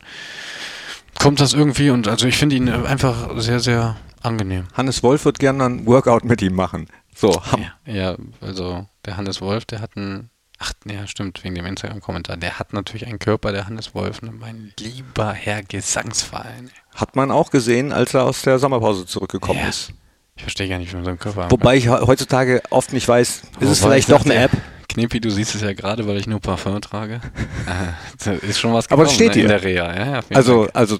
[1.18, 4.68] kommt das irgendwie und also ich finde ihn einfach sehr, sehr angenehm.
[4.74, 6.86] Hannes Wolf wird gerne ein Workout mit ihm machen.
[7.14, 7.40] So,
[7.86, 12.36] Ja, ja, also der Hannes Wolf, der hat einen, ach, ja, stimmt, wegen dem Instagram-Kommentar,
[12.36, 16.70] der hat natürlich einen Körper, der Hannes Wolf, ne, mein lieber Herr Gesangsverein.
[16.94, 19.68] hat man auch gesehen, als er aus der Sommerpause zurückgekommen Ja.
[19.68, 19.92] ist.
[20.37, 23.09] Ich verstehe gar nicht, wie man so einen Körper Wobei ich he- heutzutage oft nicht
[23.09, 23.68] weiß, ist kann.
[23.68, 24.51] es Wobei vielleicht ich doch eine App?
[24.89, 27.20] Knepi, du siehst es ja gerade, weil ich nur Parfum trage.
[27.66, 29.43] Äh, da ist schon was Aber das gekommen, steht ne, dir.
[29.43, 29.95] in der Reha.
[29.97, 30.76] Ja, ja, Also, Dank.
[30.76, 30.99] also,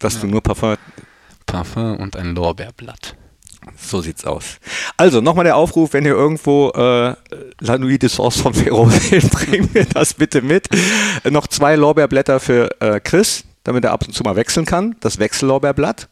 [0.00, 0.76] dass du nur Parfum.
[1.46, 3.14] Parfum und ein Lorbeerblatt.
[3.76, 4.56] So sieht's aus.
[4.96, 7.14] Also nochmal der Aufruf, wenn ihr irgendwo äh,
[7.60, 10.68] La Nuit de Source von Ferro seht, bringt mir das bitte mit.
[11.24, 14.96] Äh, noch zwei Lorbeerblätter für äh, Chris, damit er ab und zu mal wechseln kann.
[15.00, 16.08] Das Wechsellorbeerblatt.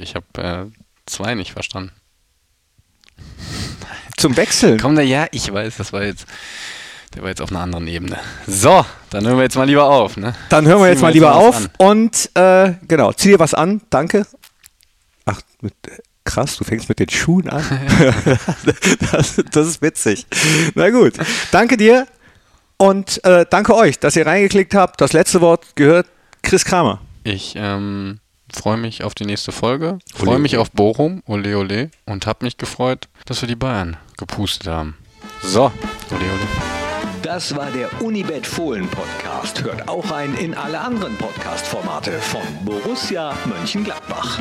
[0.00, 0.64] Ich habe äh,
[1.06, 1.92] zwei nicht verstanden.
[4.16, 4.78] Zum Wechseln.
[4.78, 6.26] Komm da, ja, ich weiß, das war jetzt,
[7.14, 8.18] der war jetzt auf einer anderen Ebene.
[8.46, 10.34] So, dann hören wir jetzt mal lieber auf, ne?
[10.48, 11.70] Dann hören wir jetzt mal lieber auf an.
[11.78, 14.26] und äh, genau, zieh dir was an, danke.
[15.26, 15.74] Ach, mit,
[16.24, 17.62] krass, du fängst mit den Schuhen an.
[19.12, 20.26] das, das ist witzig.
[20.74, 21.14] Na gut,
[21.50, 22.06] danke dir
[22.78, 25.00] und äh, danke euch, dass ihr reingeklickt habt.
[25.00, 26.06] Das letzte Wort gehört
[26.42, 27.00] Chris Kramer.
[27.24, 28.20] Ich ähm,
[28.52, 32.56] freue mich auf die nächste Folge, freue mich auf Bochum, ole ole, und habe mich
[32.56, 34.96] gefreut, dass wir die Bayern gepustet haben.
[35.42, 35.72] So,
[36.10, 36.76] ole ole.
[37.22, 39.62] Das war der Unibet Fohlen Podcast.
[39.64, 44.40] Hört auch rein in alle anderen Podcast-Formate von Borussia Mönchengladbach.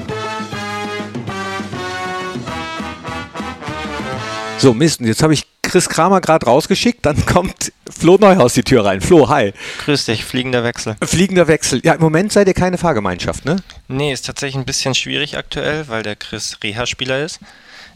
[4.65, 8.63] So, Mist, und jetzt habe ich Chris Kramer gerade rausgeschickt, dann kommt Flo Neuhaus die
[8.63, 8.99] Tür rein.
[8.99, 9.53] Flo, hi.
[9.85, 10.95] Grüß dich, fliegender Wechsel.
[11.03, 11.81] Fliegender Wechsel.
[11.83, 13.57] Ja, im Moment seid ihr keine Fahrgemeinschaft, ne?
[13.87, 17.41] Nee, ist tatsächlich ein bisschen schwierig aktuell, weil der Chris Reha-Spieler ist.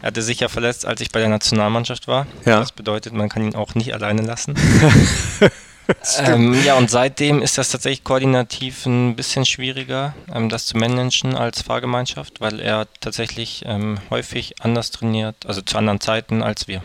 [0.00, 2.28] Er hatte sich ja verletzt, als ich bei der Nationalmannschaft war.
[2.44, 2.60] Ja.
[2.60, 4.54] Das bedeutet, man kann ihn auch nicht alleine lassen.
[6.18, 11.34] ähm, ja, und seitdem ist das tatsächlich koordinativ ein bisschen schwieriger, ähm, das zu managen
[11.34, 16.82] als Fahrgemeinschaft, weil er tatsächlich ähm, häufig anders trainiert, also zu anderen Zeiten als wir.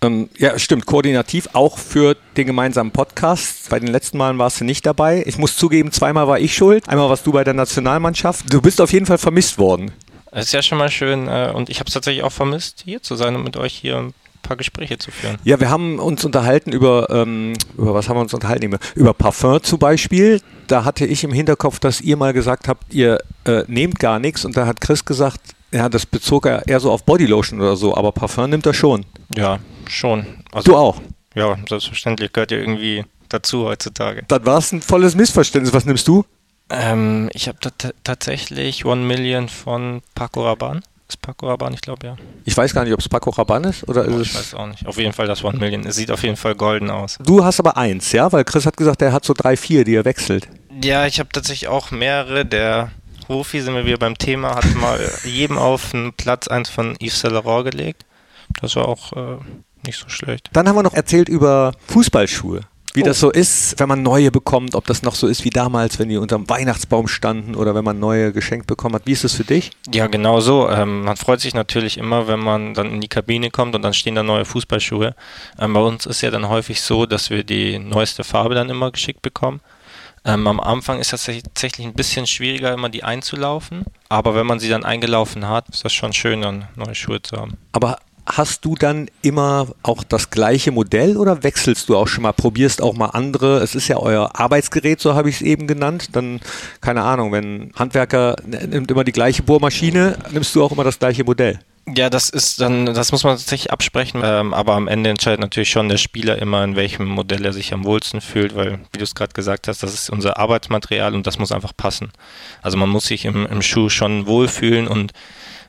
[0.00, 0.86] Ähm, ja, stimmt.
[0.86, 3.68] Koordinativ auch für den gemeinsamen Podcast.
[3.68, 5.24] Bei den letzten Malen warst du nicht dabei.
[5.26, 6.88] Ich muss zugeben, zweimal war ich schuld.
[6.88, 8.52] Einmal warst du bei der Nationalmannschaft.
[8.52, 9.90] Du bist auf jeden Fall vermisst worden.
[10.30, 13.02] Es ist ja schon mal schön äh, und ich habe es tatsächlich auch vermisst, hier
[13.02, 14.12] zu sein und mit euch hier
[14.48, 15.36] paar Gespräche zu führen.
[15.44, 18.76] Ja, wir haben uns unterhalten über, ähm, über was haben wir uns unterhalten?
[18.94, 20.40] Über- Parfum zum Beispiel.
[20.66, 24.44] Da hatte ich im Hinterkopf, dass ihr mal gesagt habt, ihr äh, nehmt gar nichts.
[24.44, 25.40] Und da hat Chris gesagt,
[25.72, 29.04] ja, das bezog er eher so auf Bodylotion oder so, aber Parfum nimmt er schon.
[29.36, 30.26] Ja, schon.
[30.52, 31.00] Also, Du auch.
[31.34, 34.24] Ja, selbstverständlich gehört ja irgendwie dazu heutzutage.
[34.28, 35.72] Dann war es ein volles Missverständnis.
[35.74, 36.24] Was nimmst du?
[36.70, 37.58] Ähm, ich habe
[38.04, 40.80] tatsächlich One Million von Paco Rabanne.
[41.08, 42.16] Ist Paco Rabanne, ich glaube ja.
[42.44, 44.38] Ich weiß gar nicht, ob es Paco Rabanne ist oder Oh, ist ich es.
[44.38, 44.86] weiß auch nicht.
[44.86, 45.86] Auf jeden Fall das One Million.
[45.86, 47.16] Es sieht auf jeden Fall golden aus.
[47.24, 48.30] Du hast aber eins, ja?
[48.30, 50.48] Weil Chris hat gesagt, er hat so drei, vier, die er wechselt.
[50.84, 52.44] Ja, ich habe tatsächlich auch mehrere.
[52.44, 52.90] Der
[53.26, 57.20] Hofi, sind wir wieder beim Thema, hat mal jedem auf einen Platz eins von Yves
[57.20, 58.04] Saint Laurent gelegt.
[58.60, 59.36] Das war auch äh,
[59.86, 60.50] nicht so schlecht.
[60.52, 62.60] Dann haben wir noch erzählt über Fußballschuhe.
[62.98, 63.06] Wie Oh.
[63.06, 66.08] das so ist, wenn man neue bekommt, ob das noch so ist wie damals, wenn
[66.08, 69.02] die unterm Weihnachtsbaum standen oder wenn man neue geschenkt bekommen hat.
[69.04, 69.70] Wie ist das für dich?
[69.94, 70.68] Ja, genau so.
[70.68, 73.94] Ähm, man freut sich natürlich immer, wenn man dann in die Kabine kommt und dann
[73.94, 75.14] stehen da neue Fußballschuhe.
[75.60, 78.90] Ähm, bei uns ist ja dann häufig so, dass wir die neueste Farbe dann immer
[78.90, 79.60] geschickt bekommen.
[80.24, 83.84] Ähm, am Anfang ist das tatsächlich ein bisschen schwieriger, immer die einzulaufen.
[84.08, 87.36] Aber wenn man sie dann eingelaufen hat, ist das schon schön, dann neue Schuhe zu
[87.36, 87.56] haben.
[87.70, 87.98] Aber
[88.28, 92.82] hast du dann immer auch das gleiche Modell oder wechselst du auch schon mal, probierst
[92.82, 93.58] auch mal andere?
[93.58, 96.10] Es ist ja euer Arbeitsgerät, so habe ich es eben genannt.
[96.12, 96.40] Dann,
[96.80, 101.24] keine Ahnung, wenn Handwerker nimmt immer die gleiche Bohrmaschine, nimmst du auch immer das gleiche
[101.24, 101.58] Modell.
[101.96, 105.70] Ja, das ist dann, das muss man tatsächlich absprechen, ähm, aber am Ende entscheidet natürlich
[105.70, 109.04] schon der Spieler immer, in welchem Modell er sich am wohlsten fühlt, weil, wie du
[109.04, 112.10] es gerade gesagt hast, das ist unser Arbeitsmaterial und das muss einfach passen.
[112.60, 115.12] Also man muss sich im, im Schuh schon wohlfühlen und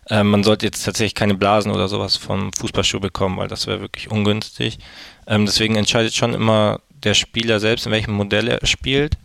[0.10, 3.82] äh, man sollte jetzt tatsächlich keine Blasen oder sowas vom Fußballschuh bekommen, weil das wäre
[3.82, 4.80] wirklich ungünstig.
[5.28, 9.18] Ähm, deswegen entscheidet schon immer der Spieler selbst, in welchem Modell er spielt,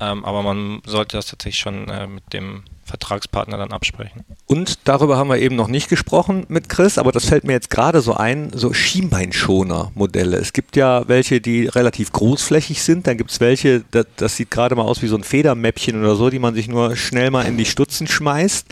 [0.00, 4.26] ähm, aber man sollte das tatsächlich schon äh, mit dem Vertragspartner dann absprechen.
[4.44, 7.70] Und darüber haben wir eben noch nicht gesprochen mit Chris, aber das fällt mir jetzt
[7.70, 10.36] gerade so ein, so Schienbeinschoner-Modelle.
[10.36, 14.50] Es gibt ja welche, die relativ großflächig sind, dann gibt es welche, das, das sieht
[14.50, 17.46] gerade mal aus wie so ein Federmäppchen oder so, die man sich nur schnell mal
[17.46, 18.66] in die Stutzen schmeißt.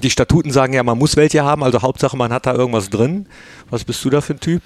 [0.00, 3.26] Die Statuten sagen ja, man muss welche haben, also Hauptsache man hat da irgendwas drin.
[3.68, 4.62] Was bist du da für ein Typ?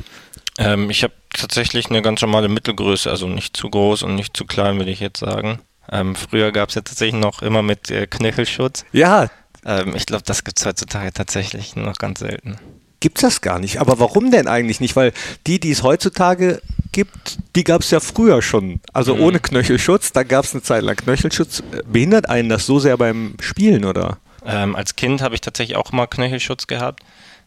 [0.59, 4.45] Ähm, ich habe tatsächlich eine ganz normale Mittelgröße, also nicht zu groß und nicht zu
[4.45, 5.61] klein, würde ich jetzt sagen.
[5.91, 8.85] Ähm, früher gab es ja tatsächlich noch immer mit äh, Knöchelschutz.
[8.93, 9.30] Ja,
[9.66, 12.59] Ähm, ich glaube, das gibt es heutzutage tatsächlich nur noch ganz selten.
[13.01, 13.80] gibt's das gar nicht.
[13.80, 14.97] Aber warum denn eigentlich nicht?
[14.97, 15.12] Weil
[15.47, 16.61] die, die es heutzutage
[16.93, 18.80] gibt, die gab es ja früher schon.
[18.93, 21.62] Also ohne Knöchelschutz, da gab es eine Zeit lang Knöchelschutz.
[21.87, 24.18] Behindert einen das so sehr beim Spielen, oder?
[24.47, 27.03] Ähm, als Kind habe ich tatsächlich auch immer Knöchelschutz gehabt.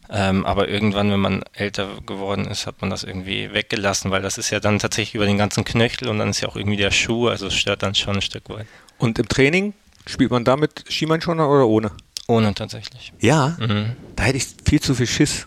[0.09, 4.37] Ähm, aber irgendwann, wenn man älter geworden ist, hat man das irgendwie weggelassen, weil das
[4.37, 6.91] ist ja dann tatsächlich über den ganzen Knöchel und dann ist ja auch irgendwie der
[6.91, 8.67] Schuh, also es stört dann schon ein Stück weit.
[8.97, 9.73] Und im Training
[10.05, 11.91] spielt man damit Skimeinschoner oder ohne?
[12.27, 13.11] Ohne tatsächlich.
[13.19, 13.95] Ja, Mhm.
[14.15, 15.45] da hätte ich viel zu viel Schiss.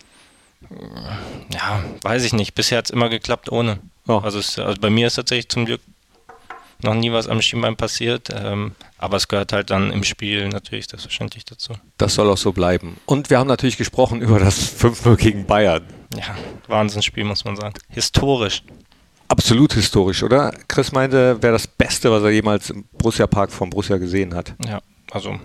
[1.53, 2.55] Ja, weiß ich nicht.
[2.55, 3.79] Bisher hat es immer geklappt ohne.
[4.07, 4.19] Ja.
[4.21, 5.81] Also, es, also bei mir ist tatsächlich zum Glück
[6.83, 8.29] noch nie was am Schienbein passiert.
[8.35, 11.75] Ähm, aber es gehört halt dann im Spiel natürlich selbstverständlich dazu.
[11.99, 12.97] Das soll auch so bleiben.
[13.07, 15.85] Und wir haben natürlich gesprochen über das 5-0 gegen Bayern.
[16.15, 17.75] Ja, Wahnsinnsspiel, muss man sagen.
[17.89, 18.63] Historisch.
[19.29, 20.53] Absolut historisch, oder?
[20.67, 24.55] Chris meinte, wäre das Beste, was er jemals im Borussia Park vom Borussia gesehen hat.
[24.67, 24.81] Ja,
[25.13, 25.39] also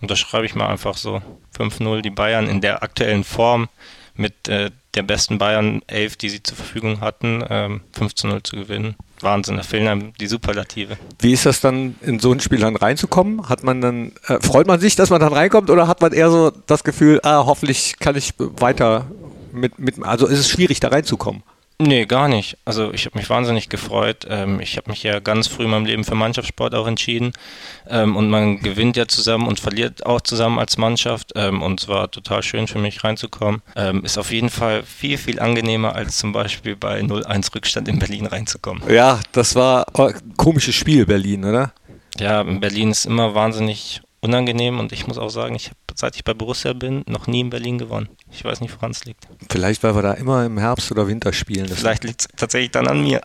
[0.00, 1.22] unterschreibe ich mal einfach so.
[1.56, 3.68] 5-0 die Bayern in der aktuellen Form
[4.14, 8.96] mit äh, der besten Bayern 11, die sie zur Verfügung hatten, ähm, 15-0 zu gewinnen.
[9.22, 10.96] Wahnsinn, da fehlen einem die Superlative.
[11.18, 13.48] Wie ist das dann, in so ein Spiel dann reinzukommen?
[13.48, 16.30] Hat man dann, äh, freut man sich, dass man dann reinkommt oder hat man eher
[16.30, 19.06] so das Gefühl, ah, hoffentlich kann ich weiter
[19.52, 21.42] mit, mit also ist es schwierig, da reinzukommen?
[21.80, 22.58] Nee, gar nicht.
[22.64, 24.26] Also ich habe mich wahnsinnig gefreut.
[24.28, 27.32] Ähm, ich habe mich ja ganz früh in meinem Leben für Mannschaftssport auch entschieden.
[27.88, 31.34] Ähm, und man gewinnt ja zusammen und verliert auch zusammen als Mannschaft.
[31.36, 33.62] Ähm, und es war total schön für mich reinzukommen.
[33.76, 38.00] Ähm, ist auf jeden Fall viel, viel angenehmer, als zum Beispiel bei 0-1 Rückstand in
[38.00, 38.82] Berlin reinzukommen.
[38.90, 41.72] Ja, das war ein komisches Spiel, Berlin, oder?
[42.18, 46.16] Ja, in Berlin ist immer wahnsinnig unangenehm und ich muss auch sagen, ich habe, seit
[46.16, 48.08] ich bei Borussia bin, noch nie in Berlin gewonnen.
[48.32, 49.28] Ich weiß nicht, woran es liegt.
[49.50, 51.66] Vielleicht, weil wir da immer im Herbst oder Winter spielen.
[51.68, 53.20] Das Vielleicht liegt es tatsächlich dann an mir.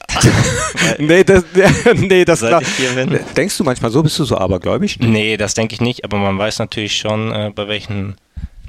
[1.00, 1.44] nee, das,
[1.96, 3.20] nee, das seit ich hier bin.
[3.36, 4.04] Denkst du manchmal so?
[4.04, 5.00] Bist du so abergläubisch?
[5.00, 8.16] Nee, das denke ich nicht, aber man weiß natürlich schon, äh, bei welchen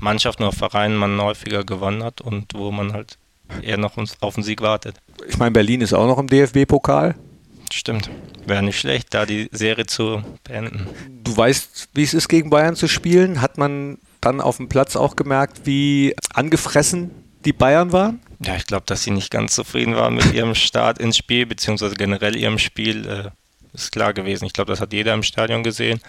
[0.01, 3.19] Mannschaften oder Vereinen man häufiger gewonnen hat und wo man halt
[3.63, 4.97] eher noch auf den Sieg wartet.
[5.29, 7.15] Ich meine, Berlin ist auch noch im DFB-Pokal.
[7.73, 8.11] Stimmt.
[8.47, 10.87] Wäre nicht schlecht, da die Serie zu beenden.
[11.23, 13.41] Du weißt, wie es ist, gegen Bayern zu spielen.
[13.41, 17.11] Hat man dann auf dem Platz auch gemerkt, wie angefressen
[17.45, 18.21] die Bayern waren?
[18.41, 21.95] Ja, ich glaube, dass sie nicht ganz zufrieden waren mit ihrem Start ins Spiel, beziehungsweise
[21.95, 23.07] generell ihrem Spiel.
[23.07, 23.31] Äh,
[23.75, 24.45] ist klar gewesen.
[24.45, 26.01] Ich glaube, das hat jeder im Stadion gesehen.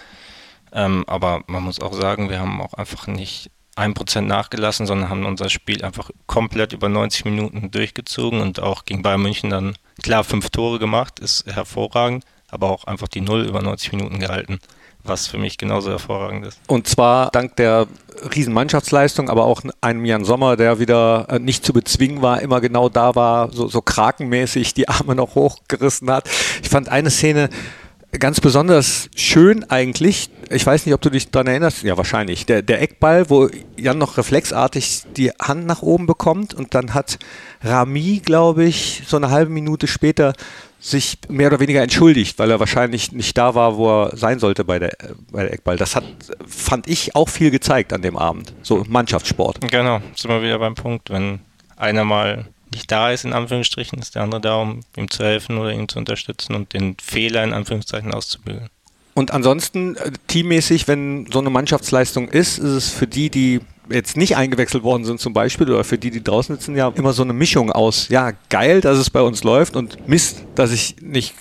[0.71, 5.09] Ähm, aber man muss auch sagen, wir haben auch einfach nicht ein Prozent nachgelassen, sondern
[5.09, 9.75] haben unser Spiel einfach komplett über 90 Minuten durchgezogen und auch gegen Bayern München dann
[10.01, 14.59] klar fünf Tore gemacht, ist hervorragend, aber auch einfach die Null über 90 Minuten gehalten,
[15.03, 16.59] was für mich genauso hervorragend ist.
[16.67, 17.87] Und zwar dank der
[18.33, 22.87] Riesenmannschaftsleistung, aber auch einem Jan Sommer, der wieder äh, nicht zu bezwingen war, immer genau
[22.87, 26.29] da war, so, so krakenmäßig die Arme noch hochgerissen hat.
[26.63, 27.49] Ich fand eine Szene,
[28.19, 30.29] ganz besonders schön eigentlich.
[30.49, 31.83] Ich weiß nicht, ob du dich daran erinnerst.
[31.83, 32.45] Ja, wahrscheinlich.
[32.45, 37.19] Der, der Eckball, wo Jan noch reflexartig die Hand nach oben bekommt und dann hat
[37.63, 40.33] Rami, glaube ich, so eine halbe Minute später
[40.79, 44.63] sich mehr oder weniger entschuldigt, weil er wahrscheinlich nicht da war, wo er sein sollte
[44.63, 44.95] bei der,
[45.31, 45.77] bei der Eckball.
[45.77, 46.03] Das hat,
[46.45, 48.53] fand ich, auch viel gezeigt an dem Abend.
[48.61, 49.61] So Mannschaftssport.
[49.71, 51.09] Genau, sind wir wieder beim Punkt.
[51.09, 51.39] Wenn
[51.75, 55.57] einer mal nicht da ist, in Anführungsstrichen, ist der andere da, um ihm zu helfen
[55.57, 58.69] oder ihn zu unterstützen und den Fehler in Anführungszeichen auszubügeln.
[59.13, 64.17] Und ansonsten, äh, teammäßig, wenn so eine Mannschaftsleistung ist, ist es für die, die jetzt
[64.17, 67.23] nicht eingewechselt worden sind zum Beispiel oder für die, die draußen sitzen, ja immer so
[67.23, 71.33] eine Mischung aus, ja, geil, dass es bei uns läuft und Mist, dass ich nicht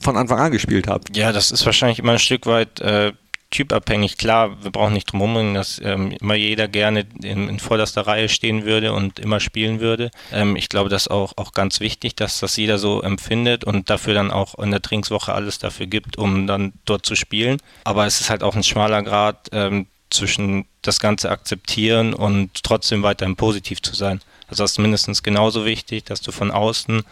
[0.00, 1.04] von Anfang an gespielt habe.
[1.14, 3.12] Ja, das ist wahrscheinlich immer ein Stück weit äh,
[3.54, 4.18] typabhängig.
[4.18, 8.28] Klar, wir brauchen nicht drum herum, dass ähm, immer jeder gerne in, in, vorderster Reihe
[8.28, 10.10] stehen würde und immer spielen würde.
[10.32, 13.88] Ähm, ich glaube, das ist auch, auch ganz wichtig, dass das jeder so empfindet und
[13.90, 17.58] dafür dann auch in der Trainingswoche alles dafür gibt, um dann dort zu spielen.
[17.84, 23.02] Aber es ist halt auch ein schmaler Grad ähm, zwischen das Ganze akzeptieren und trotzdem
[23.02, 24.20] weiterhin positiv zu sein.
[24.48, 27.04] Also das ist mindestens genauso wichtig, dass du von außen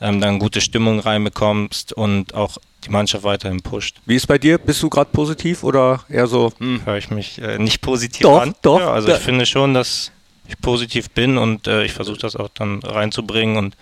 [0.00, 3.96] ähm, dann gute Stimmung reinbekommst und auch die Mannschaft weiterhin pusht.
[4.06, 4.58] Wie ist bei dir?
[4.58, 6.52] Bist du gerade positiv oder eher so?
[6.58, 6.84] Hm.
[6.84, 8.54] Höre ich mich äh, nicht positiv doch, an?
[8.62, 10.12] Doch, ja, also ich finde schon, dass
[10.46, 13.76] ich positiv bin und äh, ich versuche das auch dann reinzubringen und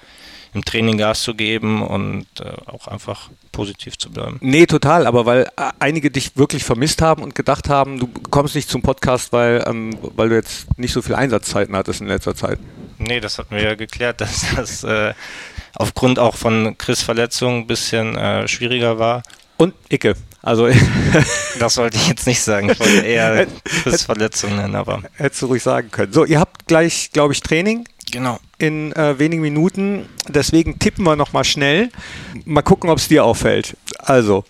[0.54, 4.38] im Training Gas zu geben und äh, auch einfach positiv zu bleiben.
[4.40, 8.54] Nee, total, aber weil äh, einige dich wirklich vermisst haben und gedacht haben, du kommst
[8.54, 12.34] nicht zum Podcast, weil, ähm, weil du jetzt nicht so viel Einsatzzeiten hattest in letzter
[12.34, 12.58] Zeit.
[12.98, 15.14] Nee, das hatten wir ja geklärt, dass das äh,
[15.74, 19.22] aufgrund auch von Chris Verletzung ein bisschen äh, schwieriger war.
[19.56, 20.14] Und Icke.
[20.42, 20.68] Also
[21.60, 22.70] das sollte ich jetzt nicht sagen.
[22.70, 25.02] Ich wollte eher Chris Verletzung nennen, aber.
[25.14, 26.12] Hättest du ruhig sagen können.
[26.12, 27.86] So, ihr habt gleich, glaube ich, Training.
[28.10, 28.40] Genau.
[28.58, 30.06] In äh, wenigen Minuten.
[30.28, 31.90] Deswegen tippen wir nochmal schnell.
[32.44, 33.76] Mal gucken, ob es dir auffällt.
[33.98, 34.44] Also,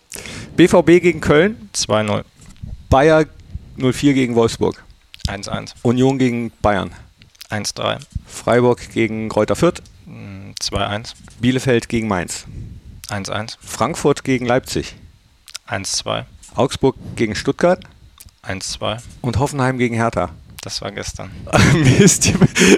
[0.57, 1.69] BVB gegen Köln.
[1.75, 2.25] 2-0.
[2.89, 3.27] Bayer
[3.77, 4.83] 04 gegen Wolfsburg.
[5.29, 5.75] 1-1.
[5.83, 6.91] Union gegen Bayern.
[7.51, 7.99] 1-3.
[8.27, 9.83] Freiburg gegen Kräuter Fürth.
[10.63, 11.15] 2-1.
[11.41, 12.47] Bielefeld gegen Mainz.
[13.09, 13.57] 1-1.
[13.61, 14.95] Frankfurt gegen Leipzig.
[15.69, 16.25] 1-2.
[16.55, 17.85] Augsburg gegen Stuttgart.
[18.45, 18.99] 1-2.
[19.21, 20.31] Und Hoffenheim gegen Hertha.
[20.63, 21.33] Das war gestern.
[21.75, 22.33] mir, ist,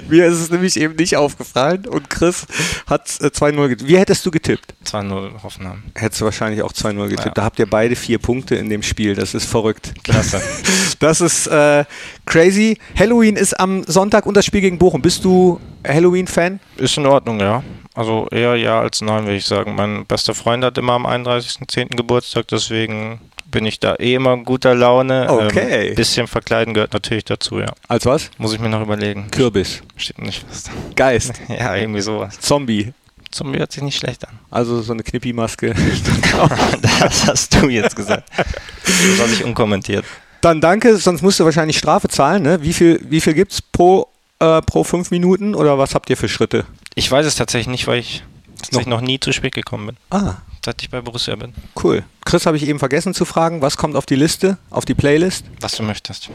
[0.09, 2.47] mir, ist, es nämlich eben nicht aufgefallen und Chris
[2.87, 3.87] hat 2-0 getippt.
[3.87, 4.73] Wie hättest du getippt?
[4.85, 5.83] 2-0 Hoffenheim.
[5.93, 7.25] Hättest du wahrscheinlich auch 2-0 getippt.
[7.27, 7.31] Ja.
[7.33, 9.13] Da habt ihr beide vier Punkte in dem Spiel.
[9.13, 9.93] Das ist verrückt.
[10.03, 10.41] Klasse.
[10.99, 11.83] Das ist äh,
[12.25, 12.77] crazy.
[12.97, 15.01] Halloween ist am Sonntag und das Spiel gegen Bochum.
[15.01, 16.59] Bist du Halloween-Fan?
[16.77, 17.63] Ist in Ordnung, ja.
[17.93, 19.75] Also eher ja als nein, würde ich sagen.
[19.75, 21.95] Mein bester Freund hat immer am 31.10.
[21.95, 25.27] Geburtstag, deswegen bin ich da eh immer in guter Laune.
[25.29, 25.89] Okay.
[25.89, 27.67] Ähm, bisschen verkleiden gehört natürlich dazu, ja.
[27.87, 28.29] Als was?
[28.37, 29.27] Muss ich mir noch überlegen.
[29.31, 29.81] Kürbis.
[29.95, 30.71] Steht nicht fest.
[30.95, 31.33] Geist.
[31.49, 32.39] Ja, irgendwie sowas.
[32.39, 32.93] Zombie.
[33.31, 34.39] Zombie hört sich nicht schlecht an.
[34.51, 35.73] Also so eine Knippi-Maske.
[36.81, 38.29] das hast du jetzt gesagt.
[38.37, 40.05] Das lasse ich unkommentiert.
[40.41, 42.43] Dann danke, sonst musst du wahrscheinlich Strafe zahlen.
[42.43, 42.61] Ne?
[42.61, 44.07] Wie viel, wie viel gibt es pro,
[44.39, 46.65] äh, pro fünf Minuten oder was habt ihr für Schritte?
[46.93, 48.23] Ich weiß es tatsächlich nicht, weil ich
[48.65, 51.53] tatsächlich noch nie zu spät gekommen bin, Ah, seit ich bei Borussia bin.
[51.83, 52.03] cool.
[52.25, 55.45] Chris habe ich eben vergessen zu fragen, was kommt auf die Liste, auf die Playlist?
[55.61, 56.29] Was du möchtest.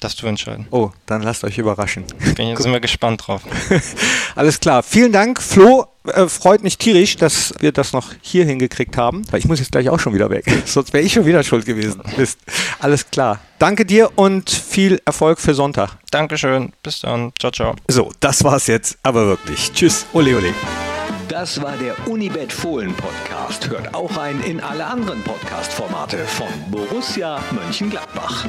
[0.00, 0.66] Darfst du entscheiden.
[0.70, 2.04] Oh, dann lasst euch überraschen.
[2.36, 3.40] Bin, sind wir gespannt drauf.
[4.34, 4.82] Alles klar.
[4.82, 5.86] Vielen Dank, Flo.
[6.06, 9.22] Äh, freut mich tierisch, dass wir das noch hier hingekriegt haben.
[9.30, 10.44] Weil ich muss jetzt gleich auch schon wieder weg.
[10.66, 12.02] Sonst wäre ich schon wieder schuld gewesen.
[12.18, 12.38] Mist.
[12.78, 13.40] Alles klar.
[13.58, 15.96] Danke dir und viel Erfolg für Sonntag.
[16.10, 16.74] Dankeschön.
[16.82, 17.32] Bis dann.
[17.40, 17.74] Ciao, ciao.
[17.88, 18.98] So, das war's jetzt.
[19.02, 19.72] Aber wirklich.
[19.72, 20.04] Tschüss.
[20.12, 20.85] Ole, ole.
[21.28, 23.68] Das war der Unibet Fohlen Podcast.
[23.68, 28.46] Hört auch rein in alle anderen Podcast-Formate von Borussia Mönchengladbach.